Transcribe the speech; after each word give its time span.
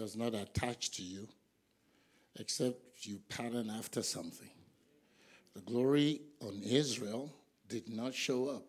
does 0.00 0.16
not 0.16 0.34
attach 0.34 0.92
to 0.92 1.02
you 1.02 1.28
except 2.38 3.06
you 3.06 3.20
pattern 3.28 3.68
after 3.68 4.02
something. 4.02 4.48
The 5.54 5.60
glory 5.60 6.22
on 6.40 6.62
Israel 6.64 7.30
did 7.68 7.86
not 7.86 8.14
show 8.14 8.48
up 8.48 8.64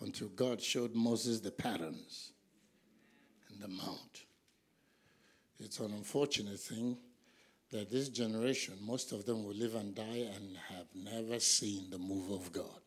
until 0.00 0.26
God 0.28 0.60
showed 0.60 0.96
Moses 0.96 1.38
the 1.38 1.52
patterns 1.52 2.32
in 3.52 3.60
the 3.60 3.68
mount. 3.68 4.24
It's 5.60 5.78
an 5.78 5.92
unfortunate 5.92 6.58
thing 6.58 6.96
that 7.70 7.88
this 7.88 8.08
generation, 8.08 8.74
most 8.80 9.12
of 9.12 9.26
them 9.26 9.44
will 9.44 9.54
live 9.54 9.76
and 9.76 9.94
die 9.94 10.26
and 10.34 10.56
have 10.70 10.86
never 10.92 11.38
seen 11.38 11.88
the 11.90 11.98
move 11.98 12.32
of 12.32 12.52
God. 12.52 12.80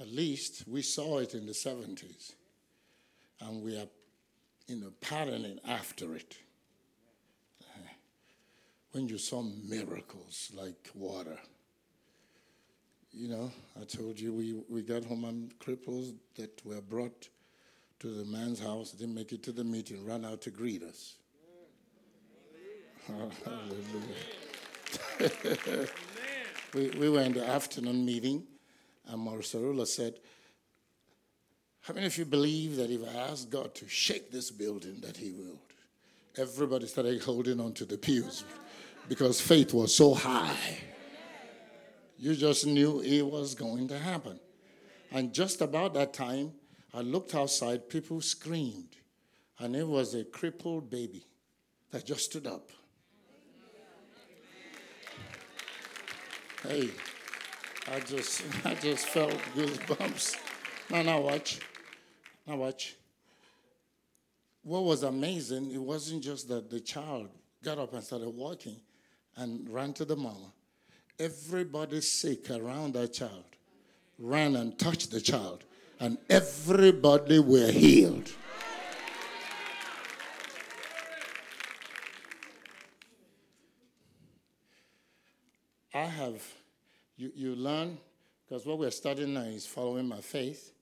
At 0.00 0.08
least 0.08 0.64
we 0.66 0.80
saw 0.80 1.18
it 1.18 1.34
in 1.34 1.44
the 1.44 1.52
70s, 1.52 2.32
and 3.40 3.62
we 3.62 3.76
are, 3.76 3.88
you 4.66 4.76
know, 4.76 4.92
patterning 5.00 5.58
after 5.66 6.14
it. 6.14 6.36
Uh-huh. 7.62 7.88
When 8.92 9.08
you 9.08 9.18
saw 9.18 9.42
miracles 9.42 10.50
like 10.54 10.90
water, 10.94 11.38
you 13.12 13.28
know, 13.28 13.52
I 13.80 13.84
told 13.84 14.18
you 14.18 14.32
we, 14.32 14.60
we 14.68 14.82
got 14.82 15.04
home 15.04 15.24
and 15.24 15.56
cripples 15.58 16.14
that 16.36 16.64
were 16.64 16.80
brought 16.80 17.28
to 18.00 18.08
the 18.08 18.24
man's 18.24 18.60
house, 18.60 18.90
didn't 18.92 19.14
make 19.14 19.32
it 19.32 19.42
to 19.44 19.52
the 19.52 19.64
meeting, 19.64 20.04
ran 20.04 20.24
out 20.24 20.40
to 20.42 20.50
greet 20.50 20.82
us. 20.82 21.16
Hallelujah. 23.06 24.14
we, 26.74 26.90
we 26.90 27.08
were 27.08 27.20
in 27.20 27.32
the 27.32 27.46
afternoon 27.46 28.04
meeting, 28.04 28.44
and 29.06 29.20
Marsarula 29.20 29.86
said, 29.86 30.14
How 31.84 31.92
many 31.92 32.06
of 32.06 32.16
you 32.16 32.24
believe 32.24 32.76
that 32.76 32.90
if 32.90 33.02
I 33.06 33.18
ask 33.30 33.50
God 33.50 33.74
to 33.74 33.86
shake 33.86 34.32
this 34.32 34.50
building, 34.50 35.00
that 35.02 35.18
He 35.18 35.32
will? 35.32 35.58
Everybody 36.34 36.86
started 36.86 37.22
holding 37.22 37.60
on 37.60 37.74
to 37.74 37.84
the 37.84 37.98
pews 37.98 38.42
because 39.06 39.38
faith 39.38 39.74
was 39.74 39.94
so 39.94 40.14
high. 40.14 40.78
You 42.16 42.34
just 42.36 42.66
knew 42.66 43.02
it 43.02 43.20
was 43.20 43.54
going 43.54 43.88
to 43.88 43.98
happen. 43.98 44.40
And 45.12 45.34
just 45.34 45.60
about 45.60 45.92
that 45.92 46.14
time, 46.14 46.52
I 46.94 47.02
looked 47.02 47.34
outside, 47.34 47.90
people 47.90 48.22
screamed, 48.22 48.96
and 49.58 49.76
it 49.76 49.86
was 49.86 50.14
a 50.14 50.24
crippled 50.24 50.88
baby 50.88 51.26
that 51.90 52.06
just 52.06 52.24
stood 52.24 52.46
up. 52.46 52.70
Hey, 56.62 56.88
I 57.92 58.00
just 58.00 58.42
I 58.64 58.74
just 58.74 59.04
felt 59.04 59.36
goosebumps. 59.54 60.36
Now 60.88 61.02
now 61.02 61.20
watch. 61.20 61.60
Now 62.46 62.56
watch. 62.56 62.96
What 64.62 64.84
was 64.84 65.02
amazing, 65.02 65.72
it 65.72 65.80
wasn't 65.80 66.22
just 66.22 66.48
that 66.48 66.70
the 66.70 66.80
child 66.80 67.28
got 67.62 67.78
up 67.78 67.92
and 67.92 68.02
started 68.02 68.30
walking 68.30 68.76
and 69.36 69.68
ran 69.68 69.92
to 69.94 70.04
the 70.04 70.16
mama. 70.16 70.52
Everybody 71.18 72.00
sick 72.00 72.50
around 72.50 72.94
that 72.94 73.12
child 73.12 73.44
ran 74.18 74.56
and 74.56 74.78
touched 74.78 75.10
the 75.10 75.20
child, 75.20 75.64
and 76.00 76.18
everybody 76.30 77.38
were 77.38 77.70
healed. 77.70 78.30
I 85.92 86.06
have, 86.06 86.42
you, 87.16 87.30
you 87.34 87.54
learn, 87.54 87.98
because 88.44 88.66
what 88.66 88.78
we're 88.78 88.90
studying 88.90 89.34
now 89.34 89.42
is 89.42 89.66
following 89.66 90.08
my 90.08 90.20
faith. 90.20 90.73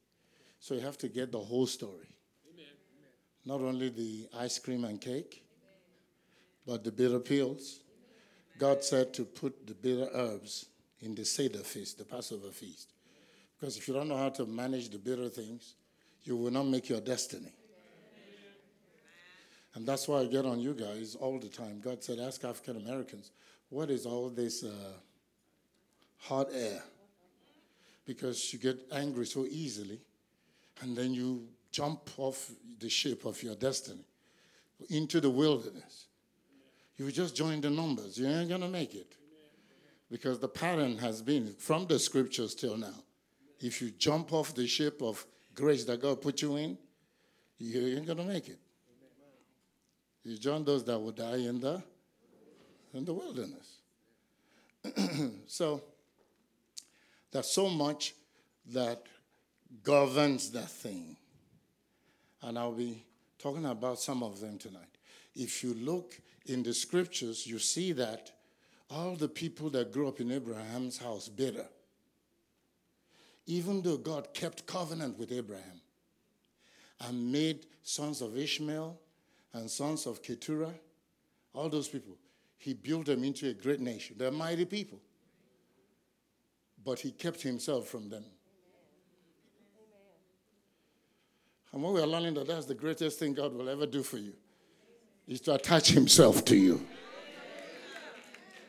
So 0.62 0.74
you 0.74 0.80
have 0.82 0.96
to 0.98 1.08
get 1.08 1.32
the 1.32 1.40
whole 1.40 1.66
story. 1.66 2.06
Not 3.44 3.60
only 3.62 3.88
the 3.88 4.28
ice 4.38 4.60
cream 4.60 4.84
and 4.84 5.00
cake, 5.00 5.44
but 6.64 6.84
the 6.84 6.92
bitter 6.92 7.18
pills. 7.18 7.80
God 8.58 8.84
said 8.84 9.12
to 9.14 9.24
put 9.24 9.66
the 9.66 9.74
bitter 9.74 10.08
herbs 10.14 10.66
in 11.00 11.16
the 11.16 11.24
Seder 11.24 11.58
feast, 11.58 11.98
the 11.98 12.04
Passover 12.04 12.52
feast. 12.52 12.92
Because 13.58 13.76
if 13.76 13.88
you 13.88 13.94
don't 13.94 14.06
know 14.08 14.16
how 14.16 14.28
to 14.28 14.46
manage 14.46 14.90
the 14.90 14.98
bitter 14.98 15.28
things, 15.28 15.74
you 16.22 16.36
will 16.36 16.52
not 16.52 16.66
make 16.66 16.88
your 16.88 17.00
destiny. 17.00 17.52
And 19.74 19.84
that's 19.84 20.06
why 20.06 20.20
I 20.20 20.26
get 20.26 20.46
on 20.46 20.60
you 20.60 20.74
guys 20.74 21.16
all 21.16 21.40
the 21.40 21.48
time. 21.48 21.80
God 21.80 22.04
said, 22.04 22.20
ask 22.20 22.44
African 22.44 22.76
Americans, 22.76 23.32
what 23.68 23.90
is 23.90 24.06
all 24.06 24.28
this 24.28 24.62
uh, 24.62 24.70
hot 26.18 26.50
air? 26.54 26.84
Because 28.06 28.52
you 28.52 28.60
get 28.60 28.78
angry 28.92 29.26
so 29.26 29.44
easily, 29.44 29.98
and 30.82 30.96
then 30.96 31.14
you 31.14 31.48
jump 31.70 32.10
off 32.18 32.50
the 32.78 32.90
ship 32.90 33.24
of 33.24 33.42
your 33.42 33.54
destiny 33.54 34.04
into 34.90 35.20
the 35.20 35.30
wilderness. 35.30 36.06
You 36.96 37.10
just 37.10 37.34
join 37.34 37.60
the 37.60 37.70
numbers. 37.70 38.18
You 38.18 38.26
ain't 38.26 38.48
going 38.48 38.60
to 38.60 38.68
make 38.68 38.94
it. 38.94 39.14
Because 40.10 40.38
the 40.38 40.48
pattern 40.48 40.98
has 40.98 41.22
been 41.22 41.54
from 41.58 41.86
the 41.86 41.98
scriptures 41.98 42.54
till 42.54 42.76
now. 42.76 42.94
If 43.60 43.80
you 43.80 43.90
jump 43.90 44.32
off 44.32 44.54
the 44.54 44.66
ship 44.66 45.00
of 45.00 45.24
grace 45.54 45.84
that 45.84 46.02
God 46.02 46.20
put 46.20 46.42
you 46.42 46.56
in, 46.56 46.76
you 47.58 47.96
ain't 47.96 48.06
going 48.06 48.18
to 48.18 48.24
make 48.24 48.48
it. 48.48 48.58
You 50.24 50.36
join 50.36 50.64
those 50.64 50.84
that 50.84 50.98
will 50.98 51.12
die 51.12 51.36
in 51.36 51.60
the, 51.60 51.82
in 52.92 53.04
the 53.04 53.14
wilderness. 53.14 53.78
so 55.46 55.82
there's 57.30 57.50
so 57.50 57.68
much 57.68 58.14
that 58.72 59.02
governs 59.82 60.50
that 60.50 60.70
thing. 60.70 61.16
And 62.42 62.58
I'll 62.58 62.72
be 62.72 63.04
talking 63.38 63.66
about 63.66 63.98
some 63.98 64.22
of 64.22 64.40
them 64.40 64.58
tonight. 64.58 64.98
If 65.34 65.62
you 65.62 65.74
look 65.74 66.20
in 66.46 66.62
the 66.62 66.74
scriptures, 66.74 67.46
you 67.46 67.58
see 67.58 67.92
that 67.92 68.30
all 68.90 69.16
the 69.16 69.28
people 69.28 69.70
that 69.70 69.92
grew 69.92 70.08
up 70.08 70.20
in 70.20 70.30
Abraham's 70.30 70.98
house 70.98 71.28
bitter. 71.28 71.66
Even 73.46 73.82
though 73.82 73.96
God 73.96 74.34
kept 74.34 74.66
covenant 74.66 75.18
with 75.18 75.32
Abraham 75.32 75.80
and 77.00 77.32
made 77.32 77.66
sons 77.82 78.20
of 78.20 78.36
Ishmael 78.36 78.98
and 79.54 79.70
sons 79.70 80.06
of 80.06 80.22
Keturah, 80.22 80.74
all 81.54 81.68
those 81.68 81.88
people, 81.88 82.16
he 82.58 82.74
built 82.74 83.06
them 83.06 83.24
into 83.24 83.48
a 83.48 83.54
great 83.54 83.80
nation. 83.80 84.16
They're 84.18 84.30
mighty 84.30 84.64
people. 84.64 85.00
But 86.84 87.00
he 87.00 87.10
kept 87.10 87.42
himself 87.42 87.88
from 87.88 88.08
them. 88.08 88.24
And 91.72 91.82
what 91.82 91.94
we're 91.94 92.06
learning 92.06 92.34
that 92.34 92.46
that's 92.46 92.66
the 92.66 92.74
greatest 92.74 93.18
thing 93.18 93.34
God 93.34 93.54
will 93.54 93.68
ever 93.68 93.86
do 93.86 94.02
for 94.02 94.18
you 94.18 94.34
is 95.26 95.40
to 95.42 95.54
attach 95.54 95.88
himself 95.88 96.44
to 96.46 96.56
you. 96.56 96.86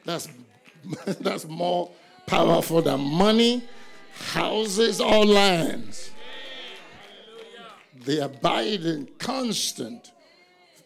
That's, 0.05 0.29
that's 1.19 1.45
more 1.45 1.91
powerful 2.25 2.81
than 2.81 3.01
money, 3.01 3.63
houses, 4.31 5.01
or 5.01 5.25
lands. 5.25 6.11
The 8.05 8.25
abiding, 8.25 9.09
constant 9.17 10.11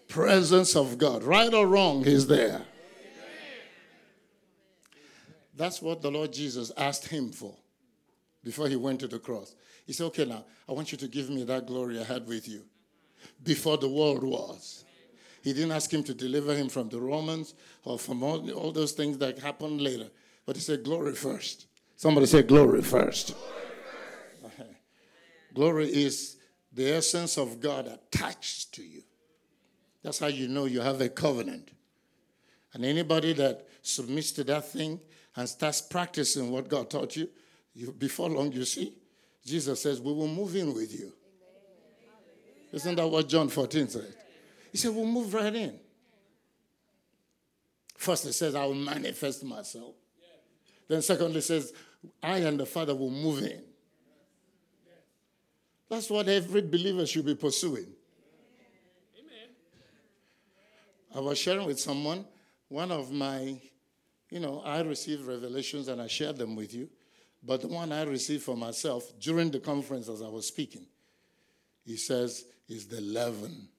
presence 0.07 0.75
of 0.75 0.97
God, 0.97 1.23
right 1.23 1.53
or 1.53 1.67
wrong, 1.67 2.03
He's 2.03 2.27
there. 2.27 2.61
That's 5.55 5.81
what 5.81 6.03
the 6.03 6.11
Lord 6.11 6.31
Jesus 6.31 6.71
asked 6.77 7.07
him 7.07 7.31
for 7.31 7.55
before 8.47 8.69
he 8.69 8.77
went 8.77 8.97
to 9.01 9.09
the 9.09 9.19
cross. 9.19 9.55
He 9.85 9.91
said, 9.91 10.05
Okay, 10.05 10.23
now, 10.23 10.45
I 10.69 10.71
want 10.71 10.93
you 10.93 10.97
to 10.99 11.07
give 11.09 11.29
me 11.29 11.43
that 11.43 11.67
glory 11.67 11.99
I 11.99 12.03
had 12.05 12.25
with 12.25 12.47
you 12.47 12.61
before 13.43 13.77
the 13.77 13.89
world 13.89 14.23
was. 14.23 14.85
He 15.43 15.51
didn't 15.51 15.73
ask 15.73 15.93
him 15.93 16.01
to 16.03 16.13
deliver 16.13 16.55
him 16.55 16.69
from 16.69 16.87
the 16.87 17.01
Romans 17.01 17.55
or 17.83 17.99
from 17.99 18.23
all, 18.23 18.49
all 18.51 18.71
those 18.71 18.93
things 18.93 19.17
that 19.17 19.37
happened 19.39 19.81
later. 19.81 20.07
But 20.45 20.55
he 20.55 20.61
said, 20.61 20.85
Glory 20.85 21.13
first. 21.13 21.67
Somebody 21.97 22.25
say, 22.25 22.41
Glory 22.41 22.81
first. 22.81 23.35
Glory, 24.39 24.53
first. 24.57 24.69
glory 25.53 25.87
is 25.87 26.37
the 26.71 26.89
essence 26.93 27.37
of 27.37 27.59
God 27.59 27.85
attached 27.87 28.73
to 28.75 28.81
you. 28.81 29.03
That's 30.03 30.19
how 30.19 30.27
you 30.27 30.47
know 30.47 30.65
you 30.65 30.79
have 30.79 31.01
a 31.01 31.09
covenant. 31.09 31.71
And 32.73 32.85
anybody 32.85 33.33
that 33.33 33.67
submits 33.81 34.31
to 34.33 34.45
that 34.45 34.69
thing 34.69 35.01
and 35.35 35.49
starts 35.49 35.81
practicing 35.81 36.49
what 36.49 36.69
God 36.69 36.89
taught 36.89 37.17
you, 37.17 37.27
you 37.77 37.91
before 37.91 38.27
long 38.27 38.51
you 38.51 38.65
see, 38.65 38.91
Jesus 39.45 39.81
says, 39.81 40.01
We 40.01 40.11
will 40.11 40.27
move 40.27 40.55
in 40.55 40.73
with 40.73 40.91
you. 40.99 41.13
Isn't 42.73 42.95
that 42.95 43.07
what 43.07 43.29
John 43.29 43.49
14 43.49 43.87
said? 43.87 44.13
He 44.71 44.77
said, 44.77 44.93
We'll 44.93 45.05
move 45.05 45.33
right 45.33 45.53
in. 45.53 45.79
First, 47.95 48.25
he 48.25 48.31
says, 48.31 48.55
I 48.55 48.65
will 48.65 48.73
manifest 48.73 49.43
myself. 49.43 49.93
Then, 50.87 51.01
secondly, 51.01 51.41
says, 51.41 51.73
I 52.21 52.37
and 52.37 52.59
the 52.59 52.65
Father 52.65 52.95
will 52.95 53.11
move 53.11 53.43
in. 53.43 53.61
That's 55.89 56.09
what 56.09 56.27
every 56.27 56.61
believer 56.61 57.05
should 57.05 57.25
be 57.25 57.35
pursuing. 57.35 57.87
Amen. 59.17 59.49
I 61.15 61.19
was 61.19 61.37
sharing 61.37 61.65
with 61.65 61.79
someone, 61.79 62.25
one 62.69 62.91
of 62.91 63.11
my, 63.11 63.59
you 64.29 64.39
know, 64.39 64.61
I 64.65 64.81
received 64.81 65.25
revelations 65.25 65.87
and 65.87 66.01
I 66.01 66.07
shared 66.07 66.37
them 66.37 66.55
with 66.55 66.73
you. 66.73 66.89
But 67.43 67.61
the 67.61 67.67
one 67.67 67.91
I 67.91 68.03
received 68.03 68.43
for 68.43 68.57
myself 68.57 69.11
during 69.19 69.51
the 69.51 69.59
conference 69.59 70.09
as 70.09 70.21
I 70.21 70.27
was 70.27 70.47
speaking, 70.47 70.85
he 71.85 71.95
says, 71.95 72.45
is 72.67 72.87
the 72.87 73.01
leaven 73.01 73.69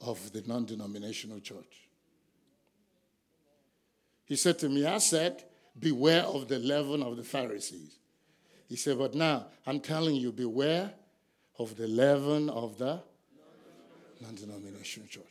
of 0.00 0.32
the 0.32 0.42
non 0.46 0.66
denominational 0.66 1.40
church. 1.40 1.88
He 4.24 4.36
said 4.36 4.58
to 4.58 4.68
me, 4.68 4.84
I 4.84 4.98
said, 4.98 5.44
beware 5.78 6.22
of 6.24 6.48
the 6.48 6.58
leaven 6.58 7.02
of 7.02 7.16
the 7.16 7.24
Pharisees. 7.24 7.98
He 8.68 8.76
said, 8.76 8.98
but 8.98 9.14
now 9.14 9.46
I'm 9.66 9.80
telling 9.80 10.16
you, 10.16 10.32
beware 10.32 10.92
of 11.58 11.76
the 11.76 11.86
leaven 11.86 12.50
of 12.50 12.76
the 12.76 13.00
non 14.20 14.34
denominational 14.34 15.08
church. 15.08 15.24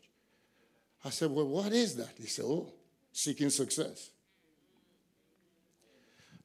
I 1.06 1.12
said, 1.12 1.30
well, 1.30 1.47
what 1.47 1.71
is 1.71 1.95
that? 1.97 2.13
He 2.18 2.25
said, 2.25 2.45
oh, 2.45 2.73
seeking 3.12 3.51
success. 3.51 4.09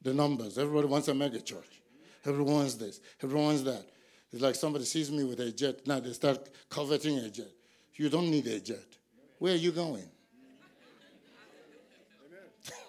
The 0.03 0.13
numbers. 0.13 0.57
Everybody 0.57 0.87
wants 0.87 1.07
a 1.07 1.13
mega 1.13 1.39
church. 1.39 1.81
Everyone 2.25 2.55
wants 2.55 2.75
this. 2.75 2.99
Everyone 3.21 3.47
wants 3.47 3.63
that. 3.63 3.85
It's 4.31 4.41
like 4.41 4.55
somebody 4.55 4.85
sees 4.85 5.11
me 5.11 5.23
with 5.23 5.39
a 5.39 5.51
jet. 5.51 5.85
Now 5.85 5.99
they 5.99 6.13
start 6.13 6.49
coveting 6.69 7.19
a 7.19 7.29
jet. 7.29 7.51
You 7.95 8.09
don't 8.09 8.29
need 8.29 8.47
a 8.47 8.59
jet. 8.59 8.97
Where 9.39 9.53
are 9.53 9.57
you 9.57 9.71
going? 9.71 10.09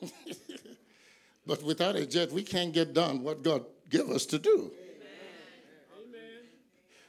but 1.46 1.62
without 1.62 1.96
a 1.96 2.06
jet, 2.06 2.32
we 2.32 2.43
can't 2.43 2.72
get 2.72 2.94
done 2.94 3.22
what 3.22 3.43
God 3.43 3.64
gave 3.90 4.08
us 4.11 4.26
to 4.26 4.38
do. 4.38 4.72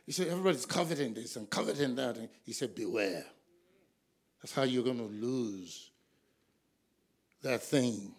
He 0.06 0.12
said, 0.12 0.28
everybody's 0.28 0.66
coveting 0.66 1.13
this 1.16 1.36
and 1.36 1.50
coveting 1.50 1.96
that. 1.96 2.18
And 2.18 2.30
he 2.44 2.54
said, 2.54 2.75
beware. 2.75 3.25
That's 4.42 4.54
how 4.54 4.63
you're 4.63 4.84
going 4.84 5.00
to 5.00 5.04
lose 5.04 5.90
that 7.42 7.63
thing. 7.63 8.13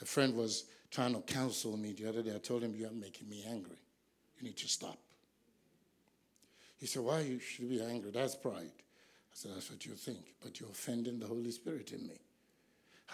A 0.00 0.04
friend 0.04 0.34
was 0.34 0.64
trying 0.90 1.14
to 1.14 1.20
counsel 1.20 1.76
me 1.76 1.92
the 1.92 2.08
other 2.08 2.22
day. 2.22 2.34
I 2.34 2.38
told 2.38 2.62
him, 2.62 2.74
You're 2.74 2.90
making 2.90 3.28
me 3.28 3.44
angry. 3.48 3.78
You 4.38 4.44
need 4.44 4.56
to 4.58 4.68
stop. 4.68 4.98
He 6.78 6.86
said, 6.86 7.02
Why 7.02 7.20
you 7.20 7.38
should 7.38 7.68
be 7.68 7.82
angry? 7.82 8.10
That's 8.10 8.34
pride. 8.34 8.72
I 8.76 9.32
said, 9.32 9.52
That's 9.54 9.70
what 9.70 9.84
you 9.86 9.92
think, 9.92 10.34
but 10.42 10.60
you're 10.60 10.70
offending 10.70 11.18
the 11.18 11.26
Holy 11.26 11.50
Spirit 11.50 11.92
in 11.92 12.06
me. 12.06 12.20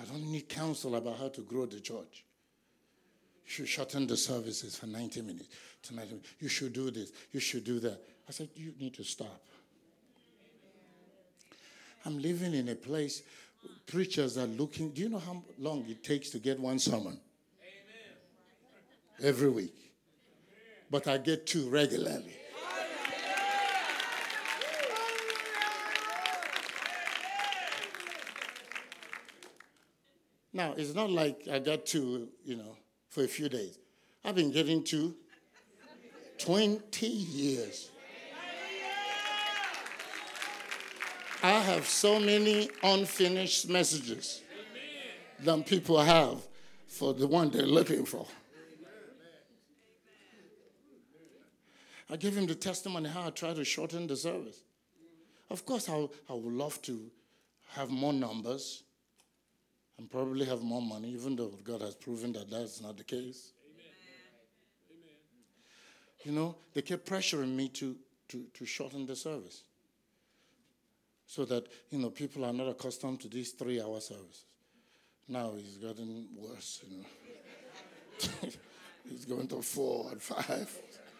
I 0.00 0.05
don't 0.05 0.25
need 0.25 0.49
counsel 0.49 0.96
about 0.96 1.19
how 1.19 1.29
to 1.29 1.43
grow 1.43 1.67
the 1.67 1.81
church. 1.81 2.25
You 3.44 3.50
should 3.50 3.69
shorten 3.69 4.06
the 4.06 4.17
services 4.17 4.76
for 4.76 4.87
90 4.87 5.23
minutes 5.23 5.49
to 5.84 5.94
90 5.94 6.11
minutes. 6.11 6.31
You 6.40 6.49
should 6.49 6.73
do 6.73 6.90
this. 6.90 7.12
You 7.32 7.40
should 7.40 7.64
do 7.64 7.79
that. 7.81 8.00
I 8.29 8.32
said, 8.32 8.49
You 8.55 8.73
need 8.79 8.94
to 8.94 9.05
stop. 9.05 9.43
I'm 12.05 12.20
living 12.20 12.55
in 12.55 12.69
a 12.69 12.75
place, 12.75 13.23
preachers 13.87 14.38
are 14.38 14.47
looking. 14.47 14.91
Do 14.91 15.03
you 15.03 15.09
know 15.09 15.19
how 15.19 15.43
long 15.59 15.85
it 15.88 16.03
takes 16.03 16.31
to 16.31 16.38
get 16.38 16.59
one 16.59 16.79
sermon? 16.79 17.20
Every 19.23 19.50
week. 19.50 19.75
But 20.91 21.06
I 21.06 21.19
get 21.19 21.47
two 21.47 21.69
regularly. 21.70 22.35
Now, 30.53 30.75
it's 30.76 30.94
not 30.94 31.11
like 31.11 31.49
I 31.50 31.58
got 31.58 31.87
two, 31.87 32.29
you 32.44 32.56
know, 32.56 32.76
for 33.08 33.25
a 33.25 33.29
few 33.29 33.49
days. 33.49 33.79
I've 34.25 34.35
been 34.35 34.53
getting 34.53 34.85
two 34.85 35.15
20 36.38 37.06
years. 37.06 37.92
I 41.43 41.59
have 41.59 41.89
so 41.89 42.21
many 42.21 42.71
unfinished 42.85 43.69
messages 43.69 44.43
than 45.41 45.65
people 45.65 46.00
have 46.00 46.39
for 46.87 47.15
the 47.15 47.27
one 47.27 47.50
they're 47.50 47.67
looking 47.67 48.05
for. 48.05 48.27
I 52.09 52.17
gave 52.17 52.37
him 52.37 52.47
the 52.47 52.55
testimony 52.55 53.09
how 53.09 53.27
I 53.27 53.31
try 53.31 53.55
to 53.55 53.65
shorten 53.65 54.06
the 54.06 54.17
service. 54.17 54.61
Of 55.50 55.67
course, 55.67 55.89
I, 55.89 56.09
I 56.31 56.35
would 56.35 56.53
love 56.53 56.81
to 56.83 57.11
have 57.71 57.91
more 57.91 58.12
numbers 58.12 58.85
and 59.99 60.09
probably 60.09 60.44
have 60.44 60.62
more 60.62 60.83
money, 60.83 61.09
even 61.09 61.35
though 61.35 61.59
God 61.65 61.81
has 61.81 61.97
proven 61.97 62.33
that 62.35 62.50
that's 62.50 62.81
not 62.81 62.97
the 62.97 63.05
case. 63.05 63.53
Amen. 64.94 65.17
You 66.25 66.33
know, 66.33 66.55
they 66.73 66.83
kept 66.83 67.05
pressuring 67.09 67.56
me 67.56 67.69
to, 67.71 67.97
to, 68.29 68.44
to 68.55 68.65
shorten 68.65 69.06
the 69.06 69.17
service 69.17 69.65
so 71.32 71.46
that, 71.46 71.67
you 71.88 71.99
know, 71.99 72.11
people 72.11 72.44
are 72.44 72.52
not 72.52 72.69
accustomed 72.69 73.19
to 73.19 73.26
these 73.26 73.52
three 73.52 73.81
hour 73.81 74.00
services. 74.00 74.44
Now 75.26 75.52
it's 75.56 75.79
gotten 75.79 76.26
worse, 76.37 76.82
you 76.87 76.99
know. 76.99 77.05
it's 79.11 79.25
going 79.25 79.49
to 79.49 79.62
four 79.62 80.11
and 80.11 80.20
five. 80.20 80.70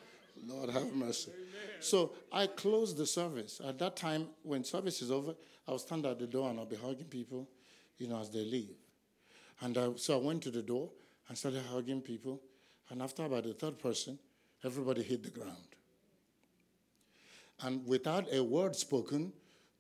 Lord 0.47 0.69
have 0.69 0.93
mercy. 0.93 1.31
Amen. 1.31 1.81
So 1.81 2.13
I 2.31 2.47
closed 2.47 2.99
the 2.99 3.07
service. 3.07 3.63
At 3.67 3.79
that 3.79 3.97
time, 3.97 4.27
when 4.43 4.65
service 4.65 5.01
is 5.01 5.11
over, 5.11 5.35
I'll 5.67 5.79
stand 5.79 6.05
at 6.05 6.19
the 6.19 6.27
door 6.27 6.51
and 6.51 6.59
I'll 6.59 6.67
be 6.67 6.77
hugging 6.77 7.07
people, 7.07 7.49
you 7.97 8.07
know, 8.07 8.21
as 8.21 8.29
they 8.29 8.45
leave. 8.45 8.77
And 9.63 9.79
I, 9.79 9.93
so 9.97 10.19
I 10.19 10.23
went 10.23 10.43
to 10.43 10.51
the 10.51 10.63
door 10.63 10.91
and 11.29 11.39
started 11.39 11.63
hugging 11.73 12.03
people. 12.03 12.39
And 12.91 13.01
after 13.01 13.25
about 13.25 13.45
the 13.45 13.55
third 13.55 13.79
person, 13.79 14.19
everybody 14.63 15.03
hit 15.03 15.23
the 15.23 15.31
ground. 15.31 15.57
And 17.63 17.87
without 17.87 18.27
a 18.31 18.45
word 18.45 18.77
spoken, 18.77 19.33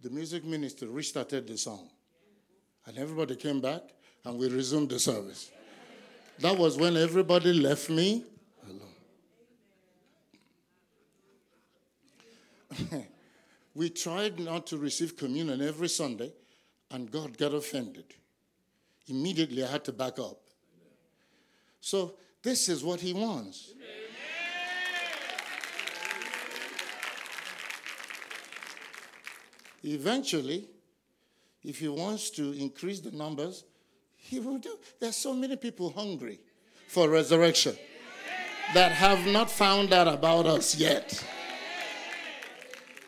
the 0.03 0.11
music 0.11 0.45
minister 0.45 0.89
restarted 0.89 1.47
the 1.47 1.57
song. 1.57 1.89
And 2.87 2.99
everybody 2.99 3.37
came 3.37 3.61
back 3.61 3.83
and 4.25 4.37
we 4.37 4.49
resumed 4.49 4.91
the 4.91 4.99
service. 4.99 5.51
That 6.41 6.59
was 6.59 6.77
when 6.77 6.97
everybody 6.97 7.53
left 7.53 7.89
me 7.89 8.25
alone. 12.81 13.07
we 13.75 13.91
tried 13.91 14.41
not 14.41 14.67
to 14.69 14.77
receive 14.77 15.17
communion 15.17 15.63
every 15.63 15.89
Sunday, 15.89 16.33
and 16.91 17.09
God 17.11 17.39
got 17.39 17.55
offended. 17.55 18.07
Immediately, 19.07 19.63
I 19.65 19.69
had 19.69 19.85
to 19.85 19.93
back 19.93 20.19
up. 20.19 20.41
So, 21.81 22.15
this 22.43 22.69
is 22.69 22.83
what 22.83 23.01
He 23.01 23.13
wants. 23.13 23.73
Eventually, 29.85 30.69
if 31.65 31.79
he 31.79 31.89
wants 31.89 32.31
to 32.31 32.53
increase 32.53 33.01
the 33.01 33.11
numbers, 33.11 33.65
he 34.17 34.39
will 34.41 34.59
do. 34.59 34.79
There's 35.01 35.17
so 35.17 35.35
many 35.35 35.57
people 35.57 35.91
hungry 35.91 36.39
for 36.89 37.09
resurrection 37.09 37.77
that 38.75 38.93
have 38.93 39.27
not 39.27 39.51
found 39.51 39.93
out 39.93 40.09
about 40.09 40.47
us 40.47 40.77
yet. 40.77 41.25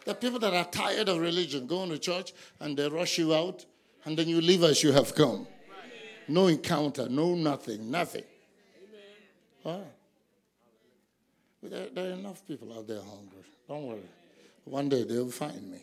There 0.04 0.12
are 0.12 0.18
people 0.18 0.38
that 0.40 0.52
are 0.52 0.66
tired 0.66 1.08
of 1.08 1.18
religion, 1.18 1.66
going 1.66 1.90
to 1.90 1.98
church 1.98 2.32
and 2.60 2.76
they 2.76 2.88
rush 2.88 3.18
you 3.18 3.34
out, 3.34 3.64
and 4.04 4.16
then 4.18 4.28
you 4.28 4.40
leave 4.40 4.62
as 4.62 4.82
you 4.82 4.92
have 4.92 5.14
come. 5.14 5.46
No 6.28 6.48
encounter, 6.48 7.08
no 7.08 7.34
nothing, 7.34 7.90
nothing. 7.90 8.24
There, 11.62 11.86
there 11.94 12.10
are 12.10 12.12
enough 12.12 12.46
people 12.46 12.76
out 12.76 12.86
there 12.86 13.00
hungry. 13.00 13.44
Don't 13.66 13.86
worry. 13.86 14.08
One 14.64 14.88
day 14.88 15.04
they'll 15.04 15.30
find 15.30 15.70
me. 15.70 15.78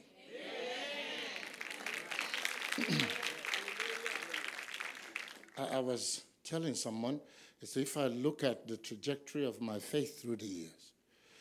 I, 5.57 5.75
I, 5.75 5.79
was 5.79 6.23
telling 6.43 6.73
someone, 6.73 7.19
it's 7.61 7.77
if 7.77 7.97
I 7.97 8.07
look 8.07 8.43
at 8.43 8.67
the 8.67 8.77
trajectory 8.77 9.45
of 9.45 9.61
my 9.61 9.79
faith 9.79 10.21
through 10.21 10.38
the 10.38 10.45
years, 10.45 10.91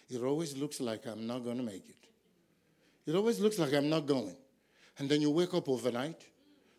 it 0.09 0.23
always 0.23 0.57
looks 0.57 0.81
like 0.81 1.07
I'm 1.07 1.27
not 1.27 1.45
going 1.45 1.57
to 1.57 1.63
make 1.63 1.89
it. 1.89 1.97
It 3.07 3.15
always 3.15 3.41
looks 3.41 3.59
like 3.59 3.73
I'm 3.73 3.89
not 3.89 4.07
going. 4.07 4.37
And 4.99 5.09
then 5.09 5.21
you 5.21 5.31
wake 5.31 5.55
up 5.55 5.69
overnight, 5.69 6.27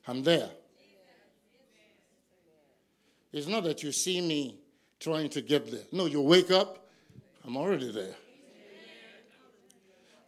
I'm 0.07 0.23
there. 0.23 0.49
It's 3.33 3.47
not 3.47 3.63
that 3.63 3.81
you 3.81 3.91
see 3.91 4.21
me 4.21 4.59
trying 4.99 5.29
to 5.29 5.41
get 5.41 5.71
there. 5.71 5.85
No, 5.91 6.05
you 6.05 6.21
wake 6.21 6.51
up, 6.51 6.85
I'm 7.45 7.57
already 7.57 7.91
there. 7.91 8.15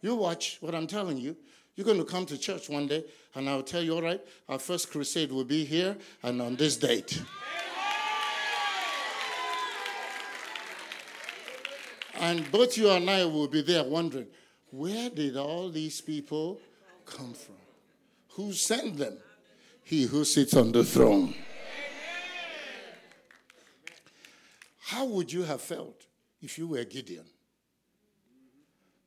You 0.02 0.16
watch 0.16 0.58
what 0.60 0.74
I'm 0.74 0.86
telling 0.86 1.18
you. 1.18 1.36
You're 1.76 1.84
going 1.84 1.98
to 1.98 2.04
come 2.04 2.24
to 2.26 2.38
church 2.38 2.68
one 2.68 2.86
day, 2.86 3.04
and 3.34 3.48
I'll 3.48 3.62
tell 3.62 3.82
you, 3.82 3.94
all 3.94 4.02
right, 4.02 4.20
our 4.48 4.58
first 4.58 4.90
crusade 4.90 5.32
will 5.32 5.44
be 5.44 5.64
here 5.64 5.96
and 6.22 6.40
on 6.40 6.54
this 6.56 6.76
date. 6.76 7.20
And 12.20 12.50
both 12.52 12.78
you 12.78 12.90
and 12.90 13.10
I 13.10 13.24
will 13.24 13.48
be 13.48 13.60
there 13.60 13.82
wondering, 13.82 14.28
where 14.70 15.10
did 15.10 15.36
all 15.36 15.68
these 15.68 16.00
people 16.00 16.60
come 17.04 17.34
from? 17.34 17.56
Who 18.30 18.52
sent 18.52 18.96
them? 18.96 19.18
He 19.82 20.04
who 20.04 20.24
sits 20.24 20.54
on 20.56 20.72
the 20.72 20.84
throne. 20.84 21.34
How 24.80 25.04
would 25.06 25.32
you 25.32 25.42
have 25.42 25.60
felt 25.60 26.06
if 26.40 26.56
you 26.56 26.68
were 26.68 26.84
Gideon? 26.84 27.26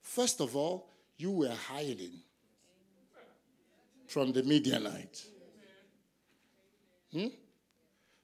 First 0.01 0.41
of 0.41 0.55
all, 0.55 0.89
you 1.17 1.31
were 1.31 1.55
hiding 1.69 2.19
from 4.07 4.31
the 4.31 4.43
Midianites. 4.43 5.27
Hmm? 7.11 7.27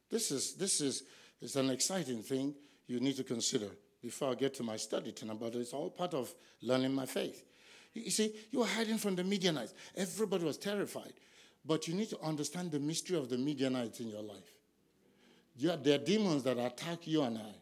This 0.09 0.31
is 0.31 0.53
this 0.55 0.81
is 0.81 1.03
is 1.41 1.55
an 1.55 1.69
exciting 1.69 2.21
thing 2.23 2.55
you 2.87 2.99
need 2.99 3.15
to 3.17 3.23
consider 3.23 3.67
before 4.01 4.31
I 4.31 4.35
get 4.35 4.53
to 4.55 4.63
my 4.63 4.77
study 4.77 5.11
tonight, 5.11 5.37
but 5.39 5.55
it's 5.55 5.73
all 5.73 5.89
part 5.89 6.13
of 6.13 6.33
learning 6.61 6.93
my 6.93 7.05
faith. 7.05 7.45
You 7.93 8.11
see, 8.11 8.33
you 8.51 8.59
were 8.59 8.65
hiding 8.65 8.97
from 8.97 9.15
the 9.15 9.23
Midianites. 9.23 9.73
Everybody 9.95 10.43
was 10.43 10.57
terrified. 10.57 11.13
But 11.65 11.87
you 11.87 11.93
need 11.93 12.09
to 12.09 12.19
understand 12.21 12.71
the 12.71 12.79
mystery 12.79 13.17
of 13.17 13.29
the 13.29 13.37
Midianites 13.37 13.99
in 14.01 14.09
your 14.09 14.21
life. 14.21 14.57
Yeah, 15.55 15.77
there 15.81 15.95
are 15.95 16.03
demons 16.03 16.43
that 16.43 16.57
attack 16.57 17.07
you 17.07 17.21
and 17.23 17.37
I. 17.37 17.55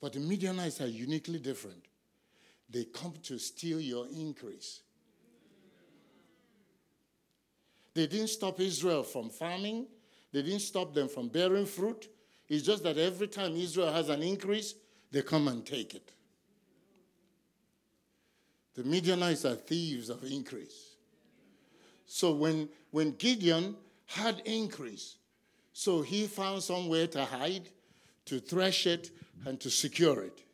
But 0.00 0.14
the 0.14 0.20
Midianites 0.20 0.80
are 0.80 0.86
uniquely 0.86 1.38
different. 1.40 1.84
They 2.70 2.84
come 2.84 3.14
to 3.24 3.38
steal 3.38 3.80
your 3.80 4.06
increase. 4.08 4.80
They 7.98 8.06
didn't 8.06 8.28
stop 8.28 8.60
Israel 8.60 9.02
from 9.02 9.28
farming, 9.28 9.88
they 10.32 10.42
didn't 10.42 10.60
stop 10.60 10.94
them 10.94 11.08
from 11.08 11.26
bearing 11.26 11.66
fruit. 11.66 12.08
It's 12.48 12.64
just 12.64 12.84
that 12.84 12.96
every 12.96 13.26
time 13.26 13.56
Israel 13.56 13.92
has 13.92 14.08
an 14.08 14.22
increase, 14.22 14.76
they 15.10 15.20
come 15.20 15.48
and 15.48 15.66
take 15.66 15.96
it. 15.96 16.12
The 18.76 18.84
Midianites 18.84 19.44
are 19.44 19.56
thieves 19.56 20.10
of 20.10 20.22
increase. 20.22 20.94
So 22.06 22.30
when, 22.30 22.68
when 22.92 23.16
Gideon 23.16 23.74
had 24.06 24.42
increase, 24.44 25.16
so 25.72 26.00
he 26.00 26.28
found 26.28 26.62
somewhere 26.62 27.08
to 27.08 27.24
hide, 27.24 27.68
to 28.26 28.38
thresh 28.38 28.86
it, 28.86 29.10
and 29.44 29.58
to 29.58 29.70
secure 29.70 30.22
it. 30.22 30.44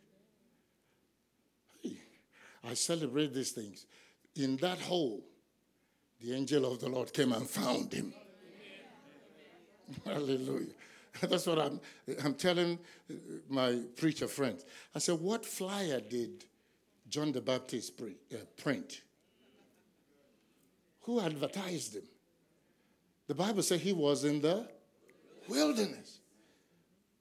I 2.67 2.73
celebrate 2.73 3.35
these 3.35 3.51
things. 3.51 3.85
In 4.35 4.57
that 4.63 4.81
hole, 4.81 5.23
the 6.25 6.35
angel 6.35 6.73
of 6.73 6.81
the 6.81 6.89
Lord 6.89 7.13
came 7.13 7.33
and 7.33 7.49
found 7.49 7.93
him. 7.93 8.15
Hallelujah. 10.07 10.73
That's 11.21 11.47
what 11.47 11.59
I'm, 11.59 11.81
I'm 12.25 12.35
telling 12.35 12.79
my 13.49 13.81
preacher 13.97 14.27
friends. 14.27 14.65
I 14.95 15.01
said, 15.01 15.21
What 15.21 15.45
flyer 15.45 16.01
did 16.01 16.45
John 17.09 17.33
the 17.33 17.43
Baptist 17.43 17.99
pre- 17.99 18.17
uh, 18.33 18.39
print? 18.57 19.03
Who 21.03 21.21
advertised 21.21 21.97
him? 21.97 22.09
The 23.27 23.35
Bible 23.35 23.63
said 23.63 23.81
he 23.81 23.93
was 23.93 24.25
in 24.25 24.41
the 24.41 24.67
wilderness, 25.47 26.21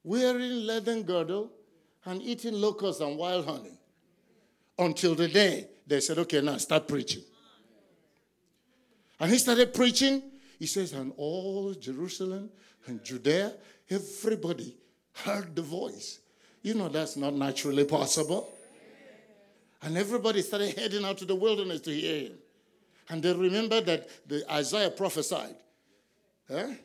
wearing 0.03 0.65
leathern 0.65 1.03
girdle 1.03 1.51
and 2.05 2.22
eating 2.22 2.53
locusts 2.53 3.01
and 3.01 3.17
wild 3.17 3.45
honey 3.45 3.77
until 4.79 5.13
the 5.13 5.27
day 5.27 5.67
they 5.86 6.00
said, 6.00 6.17
Okay, 6.19 6.39
now 6.39 6.55
start 6.55 6.88
preaching. 6.88 7.24
And 9.20 9.32
he 9.32 9.38
started 9.38 9.74
preaching. 9.74 10.22
He 10.60 10.65
says, 10.65 10.93
And 10.93 11.13
all 11.17 11.74
Jerusalem 11.74 12.50
and 12.88 13.03
Judea, 13.03 13.53
everybody 13.89 14.75
heard 15.13 15.55
the 15.55 15.62
voice. 15.62 16.20
You 16.62 16.74
know 16.74 16.89
that's 16.89 17.17
not 17.17 17.34
naturally 17.34 17.84
possible. 17.86 18.53
And 19.82 19.98
everybody 19.98 20.41
started 20.41 20.77
heading 20.77 21.03
out 21.03 21.17
to 21.20 21.25
the 21.25 21.36
wilderness 21.36 21.82
to 21.82 21.91
hear 21.91 22.27
him. 22.29 22.34
And 23.10 23.22
they 23.22 23.34
remembered 23.34 23.86
that 23.88 24.08
the 24.27 24.50
Isaiah 24.51 24.89
prophesied. 24.89 25.55
eh? 26.50 26.75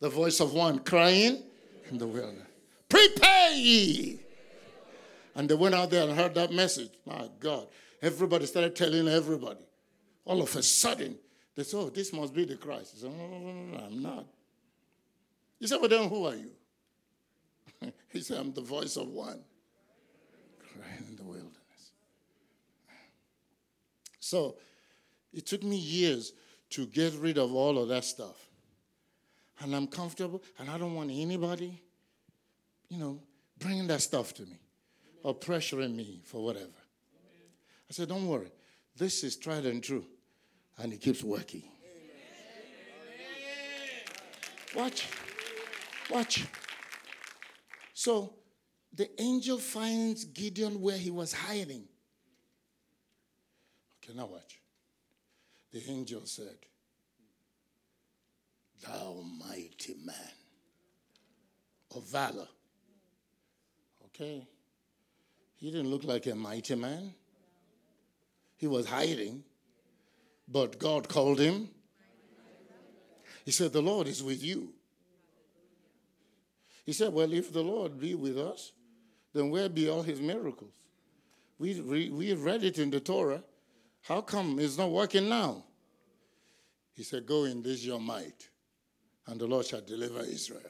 The 0.00 0.08
voice 0.08 0.40
of 0.40 0.52
one 0.52 0.80
crying 0.80 1.42
in 1.88 1.98
the 1.98 2.06
wilderness. 2.06 2.48
Prepare 2.88 3.52
ye. 3.52 4.18
And 5.36 5.48
they 5.48 5.54
went 5.54 5.74
out 5.76 5.90
there 5.90 6.02
and 6.06 6.18
heard 6.18 6.34
that 6.34 6.52
message. 6.52 6.90
My 7.06 7.28
God. 7.38 7.68
Everybody 8.02 8.46
started 8.46 8.74
telling 8.74 9.06
everybody. 9.06 9.60
All 10.24 10.42
of 10.42 10.54
a 10.56 10.62
sudden, 10.62 11.16
they 11.54 11.62
said, 11.64 11.78
Oh, 11.78 11.90
this 11.90 12.12
must 12.12 12.34
be 12.34 12.44
the 12.44 12.56
Christ. 12.56 12.92
He 12.94 13.00
said, 13.00 13.12
No, 13.12 13.26
no, 13.26 13.38
no, 13.38 13.52
no, 13.52 13.84
I'm 13.84 14.02
not. 14.02 14.26
He 15.58 15.66
said, 15.66 15.78
Well, 15.80 15.88
then 15.88 16.08
who 16.08 16.26
are 16.26 16.34
you? 16.34 16.50
he 18.12 18.20
said, 18.20 18.38
I'm 18.38 18.52
the 18.52 18.62
voice 18.62 18.96
of 18.96 19.08
one 19.08 19.42
crying 20.58 21.04
in 21.08 21.16
the 21.16 21.24
wilderness. 21.24 21.52
So 24.20 24.56
it 25.32 25.46
took 25.46 25.62
me 25.62 25.76
years 25.76 26.32
to 26.70 26.86
get 26.86 27.12
rid 27.14 27.38
of 27.38 27.54
all 27.54 27.78
of 27.78 27.88
that 27.88 28.04
stuff. 28.04 28.48
And 29.60 29.76
I'm 29.76 29.86
comfortable, 29.86 30.42
and 30.58 30.70
I 30.70 30.78
don't 30.78 30.94
want 30.94 31.10
anybody, 31.10 31.82
you 32.88 32.98
know, 32.98 33.20
bringing 33.58 33.86
that 33.88 34.00
stuff 34.00 34.34
to 34.34 34.42
me 34.42 34.58
or 35.22 35.34
pressuring 35.34 35.94
me 35.94 36.22
for 36.24 36.42
whatever. 36.42 36.66
I 36.68 37.92
said, 37.92 38.08
Don't 38.08 38.26
worry. 38.26 38.50
This 38.96 39.22
is 39.22 39.36
tried 39.36 39.66
and 39.66 39.82
true. 39.82 40.04
And 40.82 40.92
it 40.92 41.00
keeps 41.00 41.22
working. 41.22 41.62
Watch. 44.74 45.06
Watch. 46.10 46.44
So 47.94 48.34
the 48.92 49.08
angel 49.20 49.58
finds 49.58 50.24
Gideon 50.24 50.80
where 50.80 50.98
he 50.98 51.12
was 51.12 51.32
hiding. 51.32 51.84
Okay, 54.02 54.12
now 54.16 54.26
watch. 54.26 54.58
The 55.72 55.82
angel 55.88 56.22
said, 56.24 56.56
Thou 58.84 59.22
mighty 59.38 59.94
man 60.04 60.16
of 61.94 62.02
valor. 62.08 62.48
Okay. 64.06 64.48
He 65.54 65.70
didn't 65.70 65.90
look 65.90 66.02
like 66.02 66.26
a 66.26 66.34
mighty 66.34 66.74
man. 66.74 67.14
He 68.56 68.66
was 68.66 68.86
hiding, 68.86 69.44
but 70.48 70.78
God 70.78 71.08
called 71.08 71.38
him. 71.38 71.68
He 73.44 73.50
said, 73.50 73.72
The 73.72 73.82
Lord 73.82 74.06
is 74.06 74.22
with 74.22 74.42
you. 74.42 74.72
He 76.84 76.92
said, 76.92 77.12
Well, 77.12 77.32
if 77.32 77.52
the 77.52 77.62
Lord 77.62 77.98
be 77.98 78.14
with 78.14 78.38
us, 78.38 78.72
then 79.32 79.50
where 79.50 79.68
be 79.68 79.88
all 79.88 80.02
his 80.02 80.20
miracles? 80.20 80.74
We, 81.58 81.80
we, 81.80 82.10
we 82.10 82.34
read 82.34 82.64
it 82.64 82.78
in 82.78 82.90
the 82.90 83.00
Torah. 83.00 83.42
How 84.02 84.20
come 84.20 84.58
it's 84.58 84.76
not 84.76 84.90
working 84.90 85.28
now? 85.28 85.64
He 86.94 87.02
said, 87.02 87.26
Go 87.26 87.44
in 87.44 87.62
this 87.62 87.84
your 87.84 88.00
might, 88.00 88.48
and 89.26 89.40
the 89.40 89.46
Lord 89.46 89.66
shall 89.66 89.80
deliver 89.80 90.20
Israel. 90.20 90.60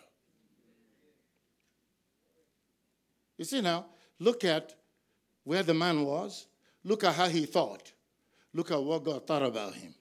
You 3.38 3.44
see 3.44 3.60
now, 3.60 3.86
look 4.18 4.44
at 4.44 4.74
where 5.44 5.62
the 5.62 5.74
man 5.74 6.04
was, 6.04 6.46
look 6.84 7.02
at 7.02 7.14
how 7.14 7.28
he 7.28 7.46
thought, 7.46 7.90
look 8.54 8.70
at 8.70 8.82
what 8.82 9.04
God 9.04 9.26
thought 9.26 9.42
about 9.42 9.74
him. 9.74 9.94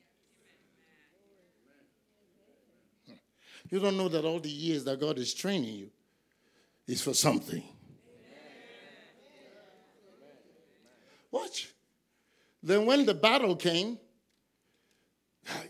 You 3.69 3.79
don't 3.79 3.95
know 3.97 4.09
that 4.09 4.25
all 4.25 4.39
the 4.39 4.49
years 4.49 4.83
that 4.83 4.99
God 4.99 5.17
is 5.17 5.33
training 5.33 5.75
you 5.75 5.89
is 6.87 7.01
for 7.01 7.13
something. 7.13 7.63
Watch. 11.31 11.69
Then, 12.61 12.85
when 12.85 13.05
the 13.05 13.13
battle 13.13 13.55
came, 13.55 13.97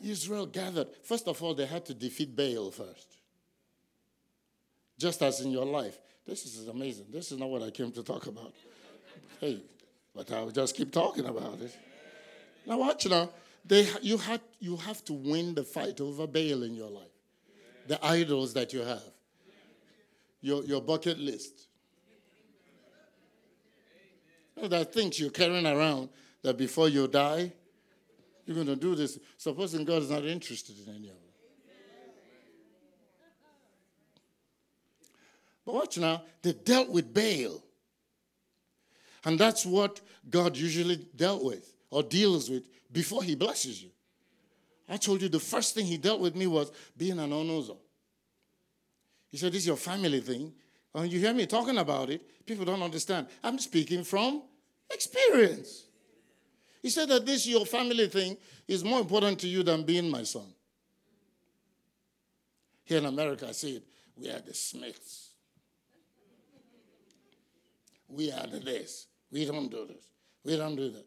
Israel 0.03 0.47
gathered. 0.47 0.87
First 1.03 1.27
of 1.27 1.41
all, 1.43 1.53
they 1.53 1.67
had 1.67 1.85
to 1.85 1.93
defeat 1.93 2.35
Baal 2.35 2.71
first. 2.71 3.17
Just 4.97 5.21
as 5.21 5.41
in 5.41 5.51
your 5.51 5.65
life. 5.65 5.97
This 6.25 6.45
is 6.45 6.67
amazing. 6.67 7.05
This 7.11 7.31
is 7.31 7.37
not 7.37 7.49
what 7.49 7.61
I 7.61 7.69
came 7.69 7.91
to 7.91 8.03
talk 8.03 8.27
about. 8.27 8.53
Hey, 9.39 9.61
but 10.13 10.31
I'll 10.31 10.51
just 10.51 10.75
keep 10.75 10.91
talking 10.91 11.25
about 11.25 11.59
it. 11.61 11.75
Now, 12.65 12.77
watch 12.77 13.07
now. 13.07 13.29
They, 13.65 13.87
you, 14.01 14.17
had, 14.17 14.41
you 14.59 14.75
have 14.77 15.03
to 15.05 15.13
win 15.13 15.53
the 15.53 15.63
fight 15.63 16.01
over 16.01 16.25
Baal 16.25 16.63
in 16.63 16.75
your 16.75 16.89
life, 16.89 17.11
the 17.87 18.03
idols 18.03 18.53
that 18.53 18.73
you 18.73 18.81
have, 18.81 19.03
your, 20.41 20.63
your 20.63 20.81
bucket 20.81 21.19
list. 21.19 21.67
Know, 24.57 24.67
there 24.67 24.81
are 24.81 24.85
things 24.85 25.19
you're 25.19 25.29
carrying 25.29 25.65
around 25.65 26.09
that 26.41 26.57
before 26.57 26.89
you 26.89 27.07
die, 27.07 27.51
you're 28.45 28.55
going 28.55 28.67
to 28.67 28.75
do 28.75 28.95
this. 28.95 29.19
Supposing 29.37 29.85
God 29.85 30.01
is 30.03 30.09
not 30.09 30.25
interested 30.25 30.75
in 30.85 30.95
any 30.95 31.09
of 31.09 31.15
it. 31.15 31.17
But 35.65 35.75
watch 35.75 35.97
now, 35.99 36.23
they 36.41 36.53
dealt 36.53 36.89
with 36.89 37.13
Baal. 37.13 37.63
And 39.23 39.37
that's 39.37 39.65
what 39.65 40.01
God 40.27 40.57
usually 40.57 41.07
dealt 41.15 41.43
with 41.43 41.71
or 41.91 42.01
deals 42.01 42.49
with 42.49 42.63
before 42.91 43.21
he 43.21 43.35
blesses 43.35 43.83
you. 43.83 43.89
I 44.89 44.97
told 44.97 45.21
you 45.21 45.29
the 45.29 45.39
first 45.39 45.75
thing 45.75 45.85
he 45.85 45.97
dealt 45.97 46.19
with 46.19 46.35
me 46.35 46.47
was 46.47 46.71
being 46.97 47.19
an 47.19 47.29
onozo. 47.29 47.77
He 49.29 49.37
said, 49.37 49.51
This 49.53 49.61
is 49.61 49.67
your 49.67 49.77
family 49.77 50.19
thing. 50.19 50.51
When 50.91 51.09
you 51.09 51.19
hear 51.19 51.33
me 51.33 51.45
talking 51.45 51.77
about 51.77 52.09
it, 52.09 52.45
people 52.45 52.65
don't 52.65 52.81
understand. 52.81 53.27
I'm 53.43 53.59
speaking 53.59 54.03
from 54.03 54.41
experience. 54.89 55.85
He 56.81 56.89
said 56.89 57.07
that 57.09 57.25
this 57.25 57.45
your 57.47 57.65
family 57.65 58.07
thing 58.07 58.35
is 58.67 58.83
more 58.83 58.99
important 58.99 59.39
to 59.39 59.47
you 59.47 59.63
than 59.63 59.83
being 59.83 60.09
my 60.09 60.23
son. 60.23 60.53
Here 62.83 62.97
in 62.97 63.05
America, 63.05 63.47
I 63.47 63.51
said. 63.51 63.83
We 64.17 64.29
are 64.29 64.39
the 64.39 64.53
Smiths. 64.53 65.29
We 68.09 68.31
are 68.31 68.45
the 68.45 68.59
this. 68.59 69.07
We 69.31 69.45
don't 69.45 69.69
do 69.69 69.87
this. 69.87 70.03
We 70.43 70.57
don't 70.57 70.75
do 70.75 70.91
that. 70.91 71.05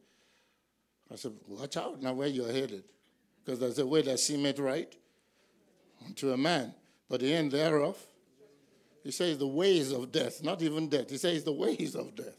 I 1.14 1.16
said, 1.16 1.32
watch 1.46 1.76
out 1.76 2.02
now 2.02 2.12
where 2.12 2.26
you're 2.26 2.50
headed. 2.50 2.82
Because 3.44 3.60
there's 3.60 3.78
a 3.78 3.86
way 3.86 4.02
that 4.02 4.18
seemeth 4.18 4.58
right 4.58 4.92
unto 6.04 6.32
a 6.32 6.36
man, 6.36 6.74
but 7.08 7.20
the 7.20 7.32
end 7.32 7.52
thereof. 7.52 7.96
He 9.04 9.12
says 9.12 9.38
the 9.38 9.46
ways 9.46 9.92
of 9.92 10.10
death, 10.10 10.42
not 10.42 10.60
even 10.60 10.88
death. 10.88 11.10
He 11.10 11.18
says 11.18 11.44
the 11.44 11.52
ways 11.52 11.94
of 11.94 12.16
death. 12.16 12.36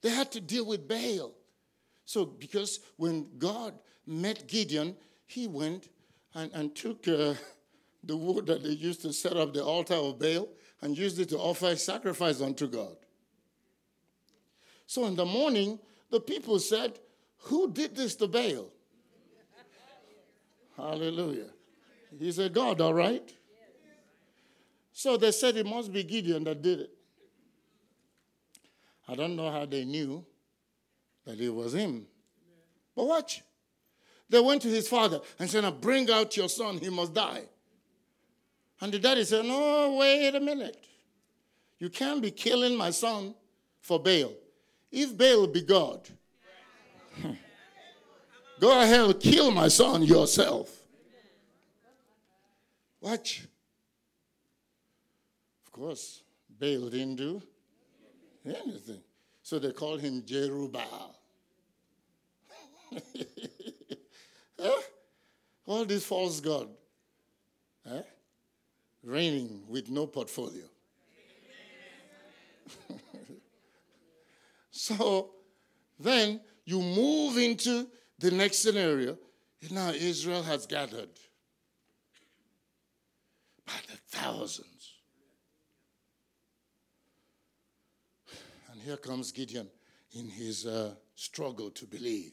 They 0.00 0.08
had 0.08 0.32
to 0.32 0.40
deal 0.40 0.64
with 0.64 0.88
Baal. 0.88 1.34
So, 2.06 2.24
because 2.24 2.80
when 2.96 3.26
God 3.36 3.74
met 4.06 4.46
Gideon, 4.46 4.96
he 5.26 5.48
went 5.48 5.88
and, 6.34 6.50
and 6.54 6.74
took 6.74 7.06
uh, 7.08 7.34
the 8.04 8.16
wood 8.16 8.46
that 8.46 8.62
they 8.62 8.70
used 8.70 9.02
to 9.02 9.12
set 9.12 9.36
up 9.36 9.52
the 9.52 9.62
altar 9.62 9.94
of 9.94 10.18
Baal 10.18 10.48
and 10.80 10.96
used 10.96 11.18
it 11.18 11.28
to 11.30 11.36
offer 11.36 11.66
a 11.66 11.76
sacrifice 11.76 12.40
unto 12.40 12.68
God. 12.68 12.96
So, 14.86 15.04
in 15.06 15.16
the 15.16 15.26
morning, 15.26 15.78
the 16.10 16.20
people 16.20 16.58
said, 16.58 16.98
Who 17.42 17.70
did 17.70 17.96
this 17.96 18.14
to 18.16 18.28
Baal? 18.28 18.70
Hallelujah. 20.76 21.50
He 22.18 22.32
said, 22.32 22.52
God, 22.52 22.80
all 22.80 22.94
right. 22.94 23.34
So 24.92 25.16
they 25.16 25.32
said 25.32 25.56
it 25.56 25.66
must 25.66 25.92
be 25.92 26.02
Gideon 26.02 26.44
that 26.44 26.62
did 26.62 26.80
it. 26.80 26.90
I 29.08 29.14
don't 29.14 29.36
know 29.36 29.50
how 29.50 29.66
they 29.66 29.84
knew 29.84 30.24
that 31.24 31.38
it 31.38 31.50
was 31.50 31.74
him. 31.74 32.06
But 32.94 33.04
watch. 33.04 33.42
They 34.28 34.40
went 34.40 34.62
to 34.62 34.68
his 34.68 34.88
father 34.88 35.20
and 35.38 35.48
said, 35.48 35.62
Now 35.62 35.70
bring 35.70 36.10
out 36.10 36.36
your 36.36 36.48
son, 36.48 36.78
he 36.78 36.88
must 36.88 37.14
die. 37.14 37.42
And 38.80 38.92
the 38.92 38.98
daddy 38.98 39.24
said, 39.24 39.44
No, 39.44 39.96
wait 39.98 40.34
a 40.34 40.40
minute. 40.40 40.84
You 41.78 41.90
can't 41.90 42.22
be 42.22 42.30
killing 42.30 42.76
my 42.76 42.90
son 42.90 43.34
for 43.80 44.00
Baal. 44.00 44.32
If 44.90 45.16
Baal 45.16 45.46
be 45.46 45.62
God, 45.62 46.08
go 48.60 48.80
ahead, 48.80 49.20
kill 49.20 49.50
my 49.50 49.68
son 49.68 50.02
yourself. 50.02 50.70
Watch. 53.00 53.46
Of 55.66 55.72
course, 55.72 56.22
Baal 56.58 56.88
didn't 56.88 57.16
do 57.16 57.42
anything. 58.44 59.02
So 59.42 59.58
they 59.58 59.72
called 59.72 60.00
him 60.00 60.22
Jerubbaal. 60.22 61.14
Huh? 64.58 64.80
All 65.66 65.84
this 65.84 66.06
false 66.06 66.40
god 66.40 66.68
huh? 67.86 68.02
reigning 69.02 69.64
with 69.68 69.90
no 69.90 70.06
portfolio. 70.06 70.64
so 74.86 75.30
then 75.98 76.40
you 76.64 76.80
move 76.80 77.38
into 77.38 77.88
the 78.18 78.30
next 78.30 78.58
scenario. 78.58 79.18
Now 79.70 79.90
Israel 79.90 80.42
has 80.42 80.66
gathered 80.66 81.10
by 83.66 83.72
the 83.88 83.96
thousands. 84.08 84.94
And 88.72 88.80
here 88.80 88.96
comes 88.96 89.32
Gideon 89.32 89.68
in 90.12 90.28
his 90.28 90.66
uh, 90.66 90.94
struggle 91.16 91.70
to 91.70 91.86
believe. 91.86 92.32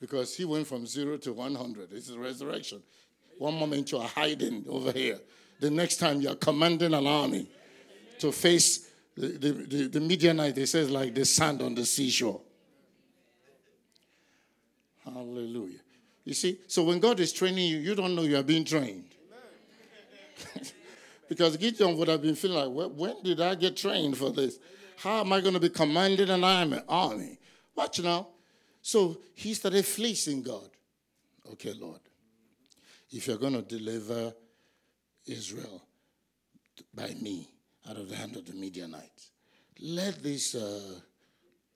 Because 0.00 0.36
he 0.36 0.44
went 0.44 0.66
from 0.66 0.86
zero 0.86 1.16
to 1.16 1.32
100. 1.32 1.90
It's 1.92 2.10
a 2.10 2.18
resurrection. 2.18 2.82
One 3.38 3.54
moment 3.58 3.90
you 3.90 3.98
are 3.98 4.08
hiding 4.08 4.64
over 4.68 4.92
here, 4.92 5.18
the 5.58 5.70
next 5.70 5.96
time 5.96 6.20
you 6.20 6.28
are 6.28 6.36
commanding 6.36 6.94
an 6.94 7.06
army 7.06 7.50
to 8.20 8.30
face 8.30 8.90
the, 9.16 9.28
the, 9.28 9.88
the, 9.88 10.00
Midianite, 10.00 10.54
they 10.54 10.66
says, 10.66 10.90
like 10.90 11.14
the 11.14 11.24
sand 11.24 11.62
on 11.62 11.74
the 11.74 11.86
seashore. 11.86 12.40
Hallelujah. 15.04 15.78
You 16.24 16.34
see, 16.34 16.58
so 16.66 16.82
when 16.82 16.98
God 16.98 17.18
is 17.20 17.32
training 17.32 17.66
you, 17.66 17.78
you 17.78 17.94
don't 17.94 18.14
know 18.14 18.22
you 18.22 18.36
are 18.36 18.42
being 18.42 18.64
trained. 18.64 19.14
because 21.28 21.56
Gideon 21.56 21.96
would 21.96 22.08
have 22.08 22.20
been 22.20 22.34
feeling 22.34 22.58
like, 22.58 22.76
well, 22.76 22.90
when 22.90 23.22
did 23.22 23.40
I 23.40 23.54
get 23.54 23.76
trained 23.76 24.18
for 24.18 24.30
this? 24.30 24.58
How 24.98 25.20
am 25.20 25.32
I 25.32 25.40
going 25.40 25.54
to 25.54 25.60
be 25.60 25.70
commanding 25.70 26.28
an 26.28 26.44
army? 26.44 27.38
Watch 27.74 28.00
now. 28.00 28.28
So 28.82 29.18
he 29.34 29.54
started 29.54 29.86
fleecing 29.86 30.42
God. 30.42 30.68
Okay, 31.52 31.72
Lord, 31.72 32.00
if 33.10 33.26
you're 33.28 33.38
going 33.38 33.54
to 33.54 33.62
deliver 33.62 34.34
Israel 35.26 35.82
by 36.92 37.14
me 37.20 37.48
out 37.88 37.96
of 37.96 38.08
the 38.08 38.16
hand 38.16 38.36
of 38.36 38.44
the 38.46 38.54
Midianites, 38.54 39.30
let 39.80 40.22
this 40.22 40.54
uh, 40.54 41.00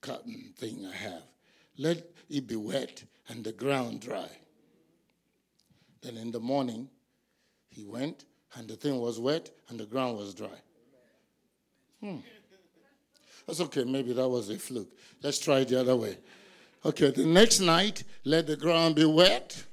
cotton 0.00 0.52
thing 0.56 0.86
I 0.86 0.96
have, 0.96 1.22
let 1.78 2.04
it 2.28 2.46
be 2.46 2.56
wet 2.56 3.04
and 3.28 3.44
the 3.44 3.52
ground 3.52 4.00
dry. 4.00 4.28
Then 6.02 6.16
in 6.16 6.30
the 6.30 6.40
morning, 6.40 6.88
he 7.68 7.84
went 7.84 8.24
and 8.54 8.68
the 8.68 8.76
thing 8.76 8.98
was 9.00 9.20
wet 9.20 9.50
and 9.68 9.78
the 9.78 9.86
ground 9.86 10.16
was 10.16 10.34
dry. 10.34 10.48
Hmm. 12.00 12.16
That's 13.46 13.60
okay. 13.60 13.84
Maybe 13.84 14.12
that 14.12 14.28
was 14.28 14.48
a 14.48 14.58
fluke. 14.58 14.92
Let's 15.22 15.38
try 15.38 15.60
it 15.60 15.68
the 15.68 15.80
other 15.80 15.96
way. 15.96 16.18
Okay, 16.84 17.10
the 17.10 17.26
next 17.26 17.60
night, 17.60 18.04
let 18.24 18.46
the 18.46 18.56
ground 18.56 18.96
be 18.96 19.04
wet 19.04 19.64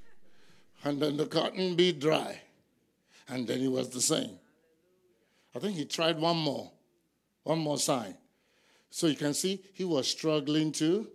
and 0.83 1.01
then 1.01 1.17
the 1.17 1.25
cotton 1.25 1.75
be 1.75 1.93
dry. 1.93 2.41
And 3.29 3.47
then 3.47 3.61
it 3.61 3.71
was 3.71 3.89
the 3.89 4.01
same. 4.01 4.39
I 5.57 5.59
think 5.59 5.75
he 5.75 5.85
tried 5.85 6.19
one 6.19 6.37
more, 6.37 6.71
one 7.41 7.57
more 7.57 7.79
sign. 7.79 8.15
So 8.91 9.07
you 9.07 9.15
can 9.15 9.33
see 9.33 9.63
he 9.73 9.83
was 9.83 10.07
struggling 10.07 10.71
to 10.73 11.07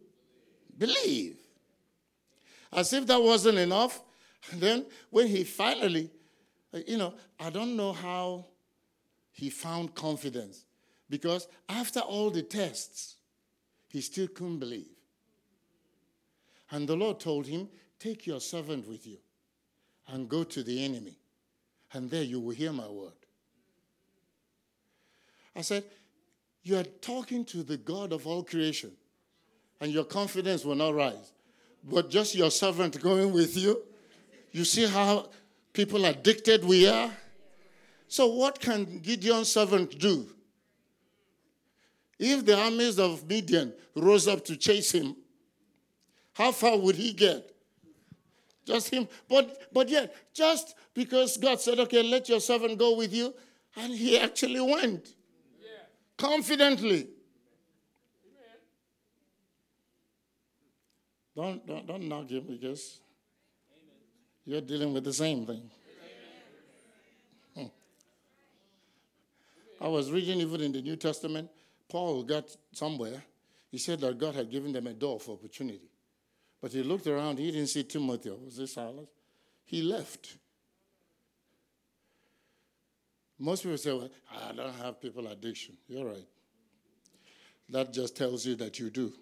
believe. 0.77 1.37
As 2.73 2.93
if 2.93 3.07
that 3.07 3.23
wasn't 3.23 3.59
enough. 3.59 4.03
And 4.51 4.61
then 4.61 4.87
when 5.11 5.29
he 5.29 5.45
finally, 5.45 6.11
you 6.89 6.99
know, 6.99 7.15
I 7.39 7.51
don't 7.51 7.77
know 7.77 7.93
how 7.93 8.47
he 9.31 9.49
found 9.49 9.95
confidence. 9.95 10.65
Because 11.09 11.47
after 11.69 12.01
all 12.01 12.31
the 12.31 12.43
tests, 12.43 13.19
he 13.87 14.01
still 14.01 14.27
couldn't 14.27 14.59
believe. 14.59 14.91
And 16.73 16.89
the 16.89 16.97
Lord 16.97 17.21
told 17.21 17.47
him, 17.47 17.69
Take 18.01 18.27
your 18.27 18.41
servant 18.41 18.89
with 18.89 19.07
you 19.07 19.19
and 20.09 20.29
go 20.29 20.43
to 20.43 20.65
the 20.65 20.85
enemy, 20.85 21.17
and 21.93 22.11
there 22.11 22.25
you 22.25 22.41
will 22.41 22.55
hear 22.57 22.73
my 22.73 22.89
word. 22.89 23.22
I 25.55 25.63
said, 25.63 25.85
You 26.63 26.79
are 26.79 26.85
talking 26.85 27.45
to 27.47 27.63
the 27.63 27.77
God 27.77 28.13
of 28.13 28.27
all 28.27 28.43
creation, 28.43 28.93
and 29.81 29.93
your 29.93 30.05
confidence 30.05 30.65
will 30.65 30.75
not 30.75 30.95
rise. 30.95 31.33
But 31.85 32.11
just 32.11 32.35
your 32.35 32.51
servant 32.51 33.01
going 33.03 33.33
with 33.33 33.57
you, 33.57 33.83
you 34.53 34.65
see 34.65 34.87
how 34.87 35.29
people 35.73 36.05
addicted 36.05 36.65
we 36.65 36.87
are? 36.87 37.11
So, 38.09 38.27
what 38.27 38.61
can 38.61 39.01
Gideon's 39.01 39.51
servant 39.51 39.99
do? 39.99 40.29
If 42.19 42.45
the 42.45 42.57
armies 42.57 42.99
of 42.99 43.27
Midian 43.27 43.73
rose 43.97 44.29
up 44.29 44.45
to 44.45 44.57
chase 44.57 44.93
him, 44.93 45.17
how 46.35 46.53
far 46.53 46.79
would 46.79 46.95
he 46.95 47.13
get? 47.13 47.51
Just 48.65 48.91
him. 48.91 49.09
But 49.29 49.73
but 49.73 49.89
yet, 49.89 50.15
just 50.33 50.77
because 50.95 51.37
God 51.37 51.61
said, 51.61 51.81
okay, 51.81 52.03
let 52.03 52.29
your 52.29 52.41
servant 52.41 52.79
go 52.79 52.97
with 52.97 53.13
you, 53.13 53.35
and 53.77 53.93
he 53.93 54.19
actually 54.19 54.61
went. 54.61 55.15
Confidently. 56.23 57.09
Don't, 61.35 61.67
don't, 61.67 61.85
don't 61.85 62.09
knock 62.09 62.31
him 62.31 62.45
because 62.49 63.01
you're 64.45 64.61
dealing 64.61 64.93
with 64.93 65.03
the 65.03 65.13
same 65.13 65.45
thing. 65.45 65.69
Hmm. 67.57 67.65
I 69.81 69.89
was 69.89 70.13
reading 70.13 70.39
even 70.39 70.61
in 70.61 70.71
the 70.71 70.81
New 70.81 70.95
Testament, 70.95 71.51
Paul 71.89 72.23
got 72.23 72.57
somewhere. 72.73 73.21
He 73.73 73.79
said 73.79 74.01
that 74.03 74.17
God 74.17 74.37
had 74.37 74.49
given 74.49 74.73
them 74.73 74.87
a 74.87 74.93
door 74.93 75.19
for 75.19 75.33
opportunity. 75.33 75.91
But 76.61 76.71
he 76.71 76.85
looked 76.85 77.09
around, 77.09 77.41
he 77.41 77.51
didn't 77.51 77.67
see 77.67 77.83
Timothy. 77.83 78.31
Was 78.31 78.59
this 78.59 78.75
Silas? 78.75 79.09
He 79.65 79.83
left. 79.83 80.37
Most 83.43 83.65
people 83.65 83.77
say, 83.79 83.93
well, 83.93 84.09
I 84.49 84.53
don't 84.53 84.75
have 84.77 85.01
people 85.01 85.27
addiction. 85.27 85.77
You're 85.89 86.07
right. 86.07 86.27
That 87.69 87.93
just 87.93 88.17
tells 88.17 88.47
you 88.47 88.55
that 88.57 88.79
you 88.79 88.89
do. 88.89 89.13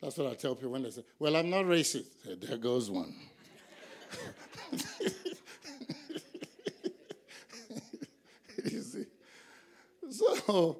That's 0.00 0.16
what 0.16 0.30
I 0.30 0.34
tell 0.34 0.54
people 0.54 0.70
when 0.70 0.84
they 0.84 0.90
say, 0.90 1.02
Well, 1.18 1.36
I'm 1.36 1.50
not 1.50 1.66
racist. 1.66 2.06
Say, 2.24 2.36
there 2.40 2.56
goes 2.56 2.90
one. 2.90 3.14
you 8.64 8.80
see? 8.80 9.04
So, 10.08 10.78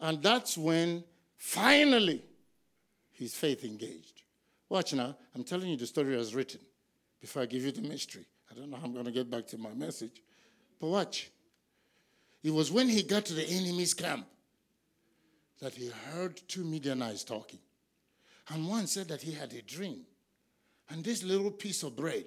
and 0.00 0.22
that's 0.22 0.56
when 0.56 1.04
Finally, 1.40 2.22
his 3.12 3.34
faith 3.34 3.64
engaged. 3.64 4.22
Watch 4.68 4.92
now. 4.92 5.16
I'm 5.34 5.42
telling 5.42 5.70
you 5.70 5.76
the 5.78 5.86
story 5.86 6.16
as 6.16 6.34
written 6.34 6.60
before 7.18 7.42
I 7.42 7.46
give 7.46 7.64
you 7.64 7.72
the 7.72 7.80
mystery. 7.80 8.26
I 8.50 8.54
don't 8.54 8.70
know 8.70 8.76
how 8.76 8.84
I'm 8.84 8.92
going 8.92 9.04
to 9.04 9.12
get 9.12 9.30
back 9.30 9.46
to 9.48 9.58
my 9.58 9.72
message. 9.72 10.22
But 10.80 10.88
watch. 10.88 11.30
It 12.42 12.52
was 12.52 12.72
when 12.72 12.88
he 12.88 13.02
got 13.02 13.26
to 13.26 13.34
the 13.34 13.46
enemy's 13.46 13.94
camp 13.94 14.26
that 15.60 15.74
he 15.74 15.90
heard 16.12 16.40
two 16.48 16.64
Midianites 16.64 17.22
talking. 17.22 17.60
And 18.48 18.66
one 18.66 18.86
said 18.86 19.08
that 19.08 19.22
he 19.22 19.32
had 19.32 19.52
a 19.52 19.62
dream. 19.62 20.00
And 20.88 21.04
this 21.04 21.22
little 21.22 21.50
piece 21.50 21.82
of 21.82 21.94
bread 21.94 22.24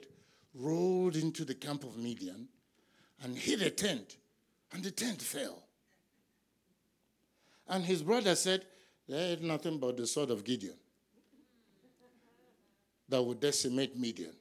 rolled 0.54 1.16
into 1.16 1.44
the 1.44 1.56
camp 1.56 1.84
of 1.84 1.98
Midian 1.98 2.48
and 3.24 3.38
hit 3.38 3.62
a 3.62 3.70
tent, 3.70 4.18
and 4.72 4.84
the 4.84 4.92
tent 4.92 5.22
fell. 5.22 5.64
And 7.68 7.84
his 7.84 8.04
brother 8.04 8.36
said, 8.36 8.66
There 9.08 9.32
ain't 9.32 9.42
nothing 9.42 9.80
but 9.80 9.98
the 9.98 10.06
sword 10.06 10.30
of 10.30 10.44
Gideon 10.44 10.76
that 13.10 13.22
would 13.22 13.40
decimate 13.40 13.98
Midian. 13.98 14.36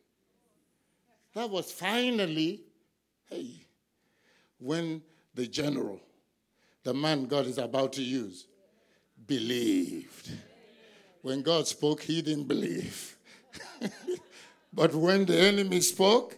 That 1.35 1.49
was 1.49 1.73
finally, 1.73 2.61
hey, 3.31 3.66
when 4.59 5.03
the 5.35 5.47
general, 5.47 6.01
the 6.85 6.92
man 6.92 7.25
God 7.27 7.47
is 7.47 7.59
about 7.59 7.95
to 7.95 8.03
use, 8.03 8.47
believed. 9.27 10.31
When 11.23 11.42
God 11.42 11.66
spoke, 11.66 12.03
he 12.03 12.21
didn't 12.21 12.49
believe. 12.49 13.16
but 14.73 14.95
when 14.95 15.25
the 15.25 15.38
enemy 15.38 15.81
spoke, 15.81 16.37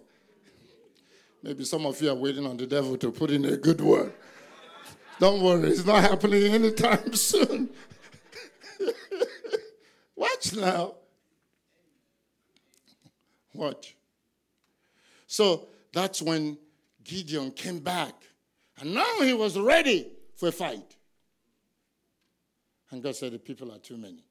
maybe 1.42 1.64
some 1.64 1.86
of 1.86 2.00
you 2.00 2.10
are 2.10 2.14
waiting 2.14 2.46
on 2.46 2.56
the 2.56 2.66
devil 2.66 2.96
to 2.98 3.10
put 3.10 3.30
in 3.30 3.44
a 3.46 3.56
good 3.56 3.80
word. 3.80 4.12
Don't 5.18 5.42
worry, 5.42 5.70
it's 5.70 5.84
not 5.84 6.02
happening 6.02 6.52
anytime 6.52 7.14
soon. 7.14 7.70
Watch 10.16 10.54
now. 10.54 10.94
Watch. 13.52 13.96
So 15.26 15.68
that's 15.92 16.20
when 16.22 16.58
Gideon 17.02 17.50
came 17.50 17.80
back. 17.80 18.14
And 18.80 18.94
now 18.94 19.20
he 19.20 19.32
was 19.32 19.58
ready 19.58 20.10
for 20.36 20.48
a 20.48 20.52
fight. 20.52 20.96
And 22.90 23.02
God 23.02 23.16
said, 23.16 23.32
The 23.32 23.38
people 23.38 23.72
are 23.72 23.78
too 23.78 23.96
many. 23.96 24.24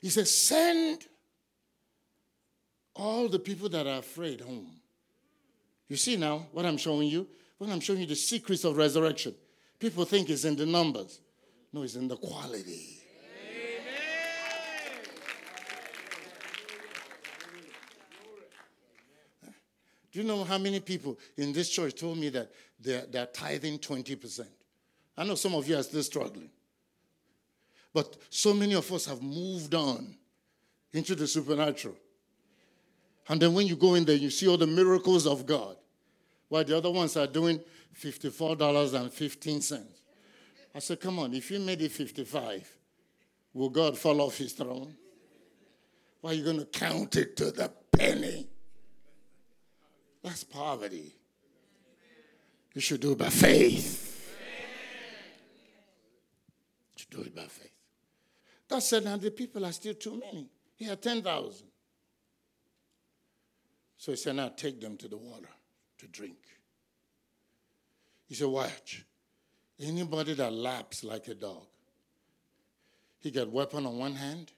He 0.00 0.10
said, 0.10 0.28
Send 0.28 1.06
all 2.94 3.28
the 3.28 3.38
people 3.38 3.68
that 3.70 3.86
are 3.86 3.98
afraid 3.98 4.40
home. 4.40 4.80
You 5.88 5.96
see 5.96 6.16
now 6.16 6.46
what 6.52 6.66
I'm 6.66 6.76
showing 6.76 7.08
you? 7.08 7.26
When 7.58 7.70
I'm 7.70 7.80
showing 7.80 8.00
you 8.00 8.06
the 8.06 8.16
secrets 8.16 8.64
of 8.64 8.76
resurrection, 8.76 9.34
people 9.78 10.04
think 10.04 10.30
it's 10.30 10.44
in 10.44 10.56
the 10.56 10.66
numbers. 10.66 11.20
No, 11.72 11.82
it's 11.82 11.96
in 11.96 12.08
the 12.08 12.16
quality. 12.16 12.97
You 20.18 20.24
know 20.24 20.42
how 20.42 20.58
many 20.58 20.80
people 20.80 21.16
in 21.36 21.52
this 21.52 21.70
church 21.70 22.00
told 22.00 22.18
me 22.18 22.28
that 22.30 22.50
they're, 22.80 23.04
they're 23.08 23.26
tithing 23.26 23.78
20%? 23.78 24.48
I 25.16 25.22
know 25.22 25.36
some 25.36 25.54
of 25.54 25.68
you 25.68 25.76
are 25.76 25.82
still 25.84 26.02
struggling. 26.02 26.50
But 27.94 28.16
so 28.28 28.52
many 28.52 28.74
of 28.74 28.92
us 28.92 29.06
have 29.06 29.22
moved 29.22 29.76
on 29.76 30.16
into 30.92 31.14
the 31.14 31.28
supernatural. 31.28 31.94
And 33.28 33.40
then 33.40 33.54
when 33.54 33.68
you 33.68 33.76
go 33.76 33.94
in 33.94 34.04
there, 34.04 34.16
you 34.16 34.30
see 34.30 34.48
all 34.48 34.56
the 34.56 34.66
miracles 34.66 35.24
of 35.24 35.46
God. 35.46 35.76
While 36.48 36.64
the 36.64 36.76
other 36.76 36.90
ones 36.90 37.16
are 37.16 37.28
doing 37.28 37.60
$54.15. 37.96 39.84
I 40.74 40.78
said, 40.80 41.00
come 41.00 41.20
on, 41.20 41.32
if 41.32 41.48
you 41.48 41.60
made 41.60 41.80
it 41.80 41.92
55, 41.92 42.68
will 43.52 43.70
God 43.70 43.96
fall 43.96 44.20
off 44.20 44.38
his 44.38 44.52
throne? 44.52 44.96
Why 46.22 46.32
are 46.32 46.34
you 46.34 46.42
going 46.42 46.58
to 46.58 46.66
count 46.66 47.14
it 47.14 47.36
to 47.36 47.52
the 47.52 47.70
penny? 47.92 48.48
That's 50.22 50.44
poverty. 50.44 51.14
You 52.74 52.80
should 52.80 53.00
do 53.00 53.12
it 53.12 53.18
by 53.18 53.28
faith. 53.28 54.04
You 56.96 57.00
should 57.00 57.10
do 57.10 57.20
it 57.22 57.34
by 57.34 57.42
faith. 57.42 57.72
God 58.68 58.80
said, 58.80 59.04
now 59.04 59.16
the 59.16 59.30
people 59.30 59.64
are 59.64 59.72
still 59.72 59.94
too 59.94 60.20
many. 60.20 60.48
He 60.76 60.84
had 60.84 61.00
10,000. 61.00 61.66
So 63.96 64.12
he 64.12 64.16
said, 64.16 64.36
now 64.36 64.48
take 64.48 64.80
them 64.80 64.96
to 64.98 65.08
the 65.08 65.16
water 65.16 65.48
to 65.98 66.06
drink. 66.06 66.38
He 68.26 68.34
said, 68.34 68.48
watch. 68.48 69.04
Anybody 69.80 70.34
that 70.34 70.52
laps 70.52 71.02
like 71.04 71.28
a 71.28 71.34
dog, 71.34 71.66
he 73.20 73.30
got 73.30 73.50
weapon 73.50 73.86
on 73.86 73.96
one 73.96 74.14
hand, 74.14 74.52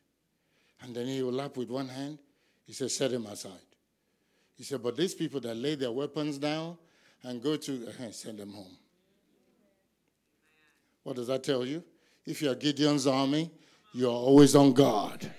and 0.82 0.94
then 0.94 1.06
he 1.06 1.22
will 1.22 1.32
lap 1.32 1.56
with 1.56 1.70
one 1.70 1.88
hand. 1.88 2.18
He 2.64 2.72
said, 2.72 2.90
set 2.90 3.12
him 3.12 3.26
aside. 3.26 3.52
He 4.60 4.64
said, 4.64 4.82
but 4.82 4.94
these 4.94 5.14
people 5.14 5.40
that 5.40 5.56
lay 5.56 5.74
their 5.74 5.90
weapons 5.90 6.36
down 6.36 6.76
and 7.22 7.42
go 7.42 7.56
to, 7.56 7.88
uh, 7.88 8.10
send 8.10 8.38
them 8.40 8.52
home. 8.52 8.76
What 11.02 11.16
does 11.16 11.28
that 11.28 11.42
tell 11.42 11.64
you? 11.64 11.82
If 12.26 12.42
you're 12.42 12.54
Gideon's 12.54 13.06
army, 13.06 13.50
you're 13.94 14.10
always 14.10 14.54
on 14.54 14.74
guard. 14.74 15.30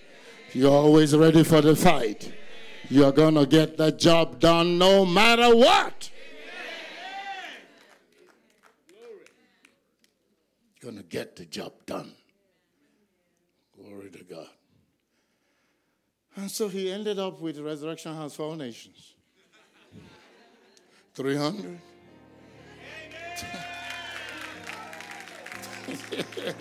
You're 0.53 0.71
always 0.71 1.15
ready 1.15 1.43
for 1.43 1.61
the 1.61 1.75
fight. 1.75 2.33
You're 2.89 3.11
going 3.11 3.35
to 3.35 3.45
get 3.45 3.77
the 3.77 3.91
job 3.91 4.39
done 4.39 4.79
no 4.79 5.05
matter 5.05 5.55
what. 5.55 6.09
You're 10.81 10.91
Going 10.91 10.97
to 10.97 11.07
get 11.07 11.35
the 11.35 11.45
job 11.45 11.73
done. 11.85 12.11
Glory 13.79 14.09
to 14.09 14.23
God. 14.23 14.49
And 16.35 16.49
so 16.49 16.69
he 16.69 16.91
ended 16.91 17.19
up 17.19 17.39
with 17.39 17.59
Resurrection 17.59 18.15
House 18.15 18.33
for 18.33 18.47
All 18.47 18.55
Nations. 18.55 19.10
300. 21.13 21.79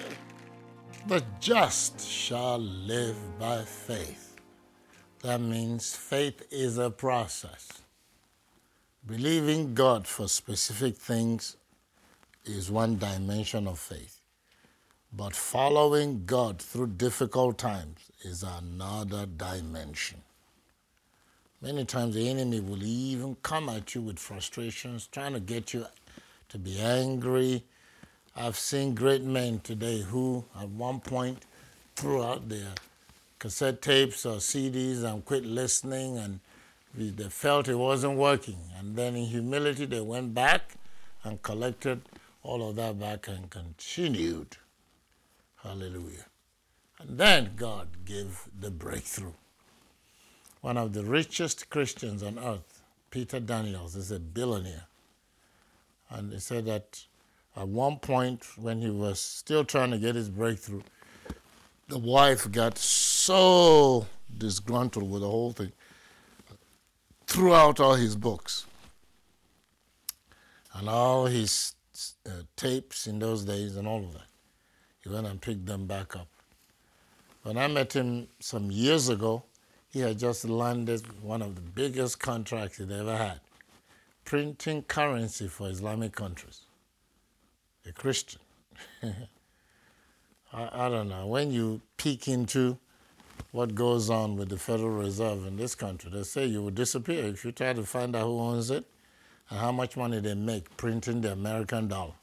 the 1.06 1.24
just 1.40 2.00
shall 2.00 2.58
live 2.58 3.16
by 3.38 3.62
faith. 3.62 4.36
That 5.22 5.40
means 5.40 5.94
faith 5.94 6.42
is 6.50 6.78
a 6.78 6.90
process. 6.90 7.68
Believing 9.06 9.74
God 9.74 10.06
for 10.06 10.28
specific 10.28 10.96
things 10.96 11.56
is 12.44 12.70
one 12.70 12.98
dimension 12.98 13.68
of 13.68 13.78
faith. 13.78 14.20
But 15.12 15.34
following 15.36 16.24
God 16.26 16.60
through 16.60 16.88
difficult 16.88 17.58
times 17.58 17.98
is 18.22 18.42
another 18.42 19.26
dimension. 19.26 20.22
Many 21.62 21.84
times 21.84 22.14
the 22.14 22.26
enemy 22.26 22.60
will 22.60 22.82
even 22.82 23.36
come 23.42 23.68
at 23.68 23.94
you 23.94 24.00
with 24.00 24.18
frustrations, 24.18 25.06
trying 25.08 25.34
to 25.34 25.40
get 25.40 25.74
you 25.74 25.84
to 26.48 26.58
be 26.58 26.80
angry. 26.80 27.64
I've 28.34 28.56
seen 28.56 28.94
great 28.94 29.22
men 29.22 29.60
today 29.60 30.00
who, 30.00 30.46
at 30.58 30.70
one 30.70 31.00
point, 31.00 31.42
threw 31.96 32.22
out 32.24 32.48
their 32.48 32.68
cassette 33.38 33.82
tapes 33.82 34.24
or 34.24 34.36
CDs 34.36 35.04
and 35.04 35.22
quit 35.22 35.44
listening, 35.44 36.16
and 36.16 36.40
they 36.94 37.28
felt 37.28 37.68
it 37.68 37.74
wasn't 37.74 38.16
working. 38.16 38.58
And 38.78 38.96
then, 38.96 39.14
in 39.14 39.26
humility, 39.26 39.84
they 39.84 40.00
went 40.00 40.32
back 40.32 40.76
and 41.24 41.42
collected 41.42 42.00
all 42.42 42.66
of 42.70 42.76
that 42.76 42.98
back 42.98 43.28
and 43.28 43.50
continued. 43.50 44.56
Hallelujah. 45.62 46.24
And 46.98 47.18
then 47.18 47.50
God 47.54 47.88
gave 48.06 48.48
the 48.58 48.70
breakthrough. 48.70 49.34
One 50.60 50.76
of 50.76 50.92
the 50.92 51.04
richest 51.04 51.70
Christians 51.70 52.22
on 52.22 52.38
earth, 52.38 52.82
Peter 53.10 53.40
Daniels, 53.40 53.96
is 53.96 54.10
a 54.10 54.20
billionaire. 54.20 54.84
And 56.10 56.32
he 56.32 56.38
said 56.38 56.66
that 56.66 57.04
at 57.56 57.68
one 57.68 57.98
point, 57.98 58.44
when 58.56 58.82
he 58.82 58.90
was 58.90 59.20
still 59.20 59.64
trying 59.64 59.90
to 59.90 59.98
get 59.98 60.14
his 60.14 60.28
breakthrough, 60.28 60.82
the 61.88 61.98
wife 61.98 62.50
got 62.52 62.78
so 62.78 64.06
disgruntled 64.36 65.10
with 65.10 65.22
the 65.22 65.28
whole 65.28 65.52
thing, 65.52 65.72
threw 67.26 67.54
out 67.54 67.80
all 67.80 67.94
his 67.94 68.14
books 68.14 68.66
and 70.74 70.88
all 70.88 71.26
his 71.26 71.74
uh, 72.26 72.42
tapes 72.56 73.06
in 73.06 73.18
those 73.18 73.44
days 73.44 73.76
and 73.76 73.88
all 73.88 74.04
of 74.04 74.12
that. 74.12 74.28
He 75.02 75.08
went 75.08 75.26
and 75.26 75.40
picked 75.40 75.66
them 75.66 75.86
back 75.86 76.14
up. 76.14 76.28
When 77.42 77.56
I 77.56 77.66
met 77.66 77.94
him 77.94 78.28
some 78.38 78.70
years 78.70 79.08
ago, 79.08 79.42
he 79.90 80.00
had 80.00 80.18
just 80.18 80.44
landed 80.44 81.22
one 81.22 81.42
of 81.42 81.54
the 81.56 81.60
biggest 81.60 82.20
contracts 82.20 82.78
he'd 82.78 82.90
ever 82.90 83.16
had 83.16 83.40
printing 84.30 84.82
currency 84.84 85.48
for 85.48 85.68
Islamic 85.68 86.14
countries. 86.14 86.60
A 87.84 87.92
Christian. 87.92 88.40
I, 89.02 90.68
I 90.72 90.88
don't 90.88 91.08
know. 91.08 91.26
When 91.26 91.50
you 91.50 91.80
peek 91.96 92.28
into 92.28 92.78
what 93.50 93.74
goes 93.74 94.08
on 94.08 94.36
with 94.36 94.48
the 94.48 94.56
Federal 94.56 94.90
Reserve 94.90 95.46
in 95.46 95.56
this 95.56 95.74
country, 95.74 96.12
they 96.12 96.22
say 96.22 96.46
you 96.46 96.62
will 96.62 96.70
disappear 96.70 97.24
if 97.24 97.44
you 97.44 97.50
try 97.50 97.72
to 97.72 97.82
find 97.82 98.14
out 98.14 98.26
who 98.26 98.38
owns 98.38 98.70
it 98.70 98.84
and 99.48 99.58
how 99.58 99.72
much 99.72 99.96
money 99.96 100.20
they 100.20 100.34
make 100.34 100.76
printing 100.76 101.22
the 101.22 101.32
American 101.32 101.88
dollar. 101.88 102.14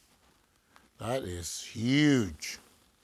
That 0.99 1.23
is 1.23 1.61
huge. 1.61 2.57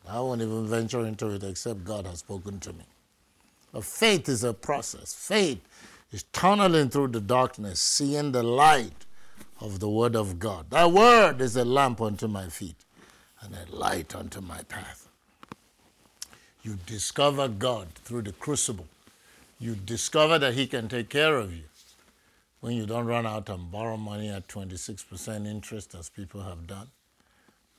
I 0.08 0.22
won't 0.22 0.42
even 0.42 0.66
venture 0.66 1.06
into 1.06 1.28
it 1.32 1.44
except 1.44 1.84
God 1.84 2.06
has 2.06 2.20
spoken 2.20 2.62
to 2.62 2.72
me. 2.72 2.86
Faith 3.82 4.30
is 4.30 4.44
a 4.44 4.54
process. 4.54 5.14
Faith 5.14 5.60
is 6.12 6.24
tunneling 6.32 6.90
through 6.90 7.08
the 7.08 7.20
darkness, 7.20 7.80
seeing 7.80 8.32
the 8.32 8.44
light 8.44 9.06
of 9.60 9.80
the 9.80 9.90
Word 9.90 10.16
of 10.16 10.38
God. 10.40 10.70
That 10.70 10.92
Word 10.92 11.42
is 11.42 11.56
a 11.56 11.66
lamp 11.66 12.02
unto 12.02 12.28
my 12.28 12.48
feet 12.48 12.76
and 13.42 13.56
a 13.56 13.76
light 13.76 14.16
unto 14.16 14.42
my 14.42 14.62
path. 14.64 15.08
You 16.62 16.78
discover 16.86 17.48
God 17.48 17.90
through 17.96 18.22
the 18.22 18.32
crucible. 18.32 18.88
You 19.60 19.76
discover 19.76 20.38
that 20.40 20.54
He 20.54 20.68
can 20.68 20.88
take 20.88 21.10
care 21.10 21.36
of 21.38 21.54
you 21.54 21.64
when 22.62 22.78
you 22.78 22.86
don't 22.86 23.06
run 23.06 23.26
out 23.26 23.50
and 23.50 23.70
borrow 23.70 23.98
money 23.98 24.30
at 24.30 24.48
26% 24.48 25.46
interest, 25.46 25.94
as 25.96 26.08
people 26.08 26.44
have 26.44 26.66
done. 26.66 26.88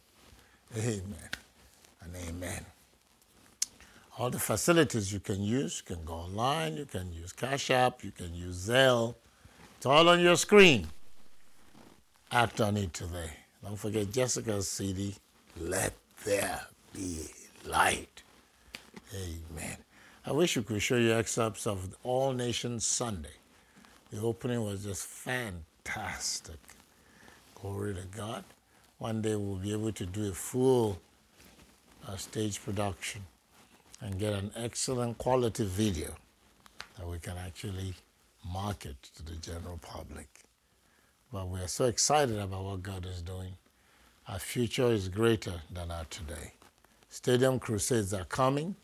Amen 0.77 1.29
and 2.01 2.15
amen. 2.27 2.65
All 4.17 4.30
the 4.30 4.39
facilities 4.39 5.12
you 5.12 5.19
can 5.19 5.43
use, 5.43 5.84
you 5.86 5.93
can 5.93 6.06
go 6.06 6.13
online, 6.13 6.78
you 6.78 6.86
can 6.86 7.12
use 7.12 7.34
Cash 7.34 7.69
App, 7.69 8.01
you 8.01 8.12
can 8.12 8.34
use 8.34 8.69
Zelle. 8.69 9.15
It's 9.75 9.86
all 9.86 10.08
on 10.08 10.21
your 10.21 10.38
screen. 10.38 10.88
Act 12.32 12.62
on 12.62 12.78
it 12.78 12.93
today. 12.93 13.32
Don't 13.62 13.75
forget 13.75 14.13
Jessica's 14.13 14.69
CD, 14.71 15.15
Let 15.60 15.91
There 16.23 16.62
Be 16.93 17.25
Light. 17.65 18.23
Amen. 19.13 19.78
I 20.25 20.32
wish 20.32 20.56
we 20.56 20.63
could 20.63 20.82
show 20.82 20.95
you 20.95 21.12
excerpts 21.12 21.67
of 21.67 21.93
All 22.04 22.32
Nations 22.32 22.86
Sunday. 22.86 23.36
The 24.12 24.21
opening 24.21 24.63
was 24.63 24.86
just 24.86 25.06
fantastic. 25.06 26.60
Glory 27.54 27.95
to 27.95 28.17
God. 28.17 28.45
One 28.97 29.21
day 29.21 29.36
we'll 29.36 29.58
be 29.58 29.73
able 29.73 29.91
to 29.91 30.06
do 30.06 30.30
a 30.30 30.34
full 30.34 30.99
uh, 32.08 32.15
stage 32.15 32.63
production 32.63 33.23
and 34.06 34.20
get 34.20 34.34
an 34.34 34.52
excellent 34.56 35.18
quality 35.18 35.65
video 35.65 36.13
that 36.98 37.08
we 37.08 37.18
can 37.18 37.36
actually 37.38 37.96
market 38.54 38.96
to 39.15 39.26
the 39.26 39.36
general 39.38 39.80
public. 39.82 40.28
But 41.34 41.50
we 41.50 41.60
are 41.60 41.68
so 41.68 41.86
excited 41.86 42.38
about 42.38 42.63
what 42.63 42.84
God 42.84 43.08
is 43.08 43.24
doing. 43.24 43.54
Our 44.28 44.38
future 44.38 44.91
is 44.91 45.10
greater 45.10 45.56
than 45.74 45.89
our 45.89 46.06
today. 46.06 46.54
Stadium 47.10 47.60
crusades 47.60 48.13
are 48.13 48.26
coming, 48.26 48.76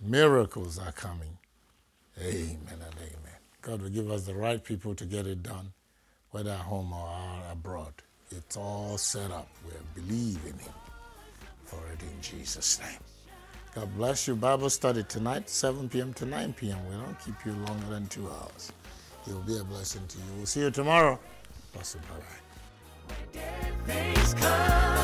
miracles 0.00 0.78
are 0.78 0.92
coming. 0.92 1.36
Amen 2.18 2.58
and 2.70 2.94
amen. 2.96 3.38
God 3.60 3.82
will 3.82 3.90
give 3.90 4.10
us 4.10 4.24
the 4.24 4.34
right 4.34 4.64
people 4.64 4.94
to 4.94 5.04
get 5.04 5.26
it 5.26 5.42
done, 5.42 5.72
whether 6.30 6.52
at 6.52 6.60
home 6.60 6.92
or 6.92 7.42
abroad. 7.52 7.92
It's 8.30 8.56
all 8.56 8.96
set 8.96 9.30
up. 9.30 9.48
We 9.66 10.02
believe 10.02 10.40
in 10.46 10.58
Him 10.58 10.72
for 11.66 11.80
it 11.92 12.02
in 12.02 12.22
Jesus' 12.22 12.80
name. 12.80 13.17
God 13.74 13.94
bless 13.96 14.26
you. 14.26 14.34
Bible 14.34 14.70
study 14.70 15.04
tonight, 15.04 15.48
7 15.48 15.88
p.m. 15.88 16.12
to 16.14 16.26
9 16.26 16.52
p.m. 16.54 16.78
We 16.88 16.96
don't 16.96 17.18
keep 17.20 17.34
you 17.44 17.52
longer 17.52 17.86
than 17.86 18.06
two 18.08 18.28
hours. 18.28 18.72
It 19.26 19.32
will 19.32 19.40
be 19.42 19.58
a 19.58 19.64
blessing 19.64 20.06
to 20.08 20.18
you. 20.18 20.24
We'll 20.36 20.46
see 20.46 20.60
you 20.60 20.70
tomorrow. 20.70 21.18
Blessed. 21.72 21.98
Bye 22.02 23.38
bye. 23.84 24.94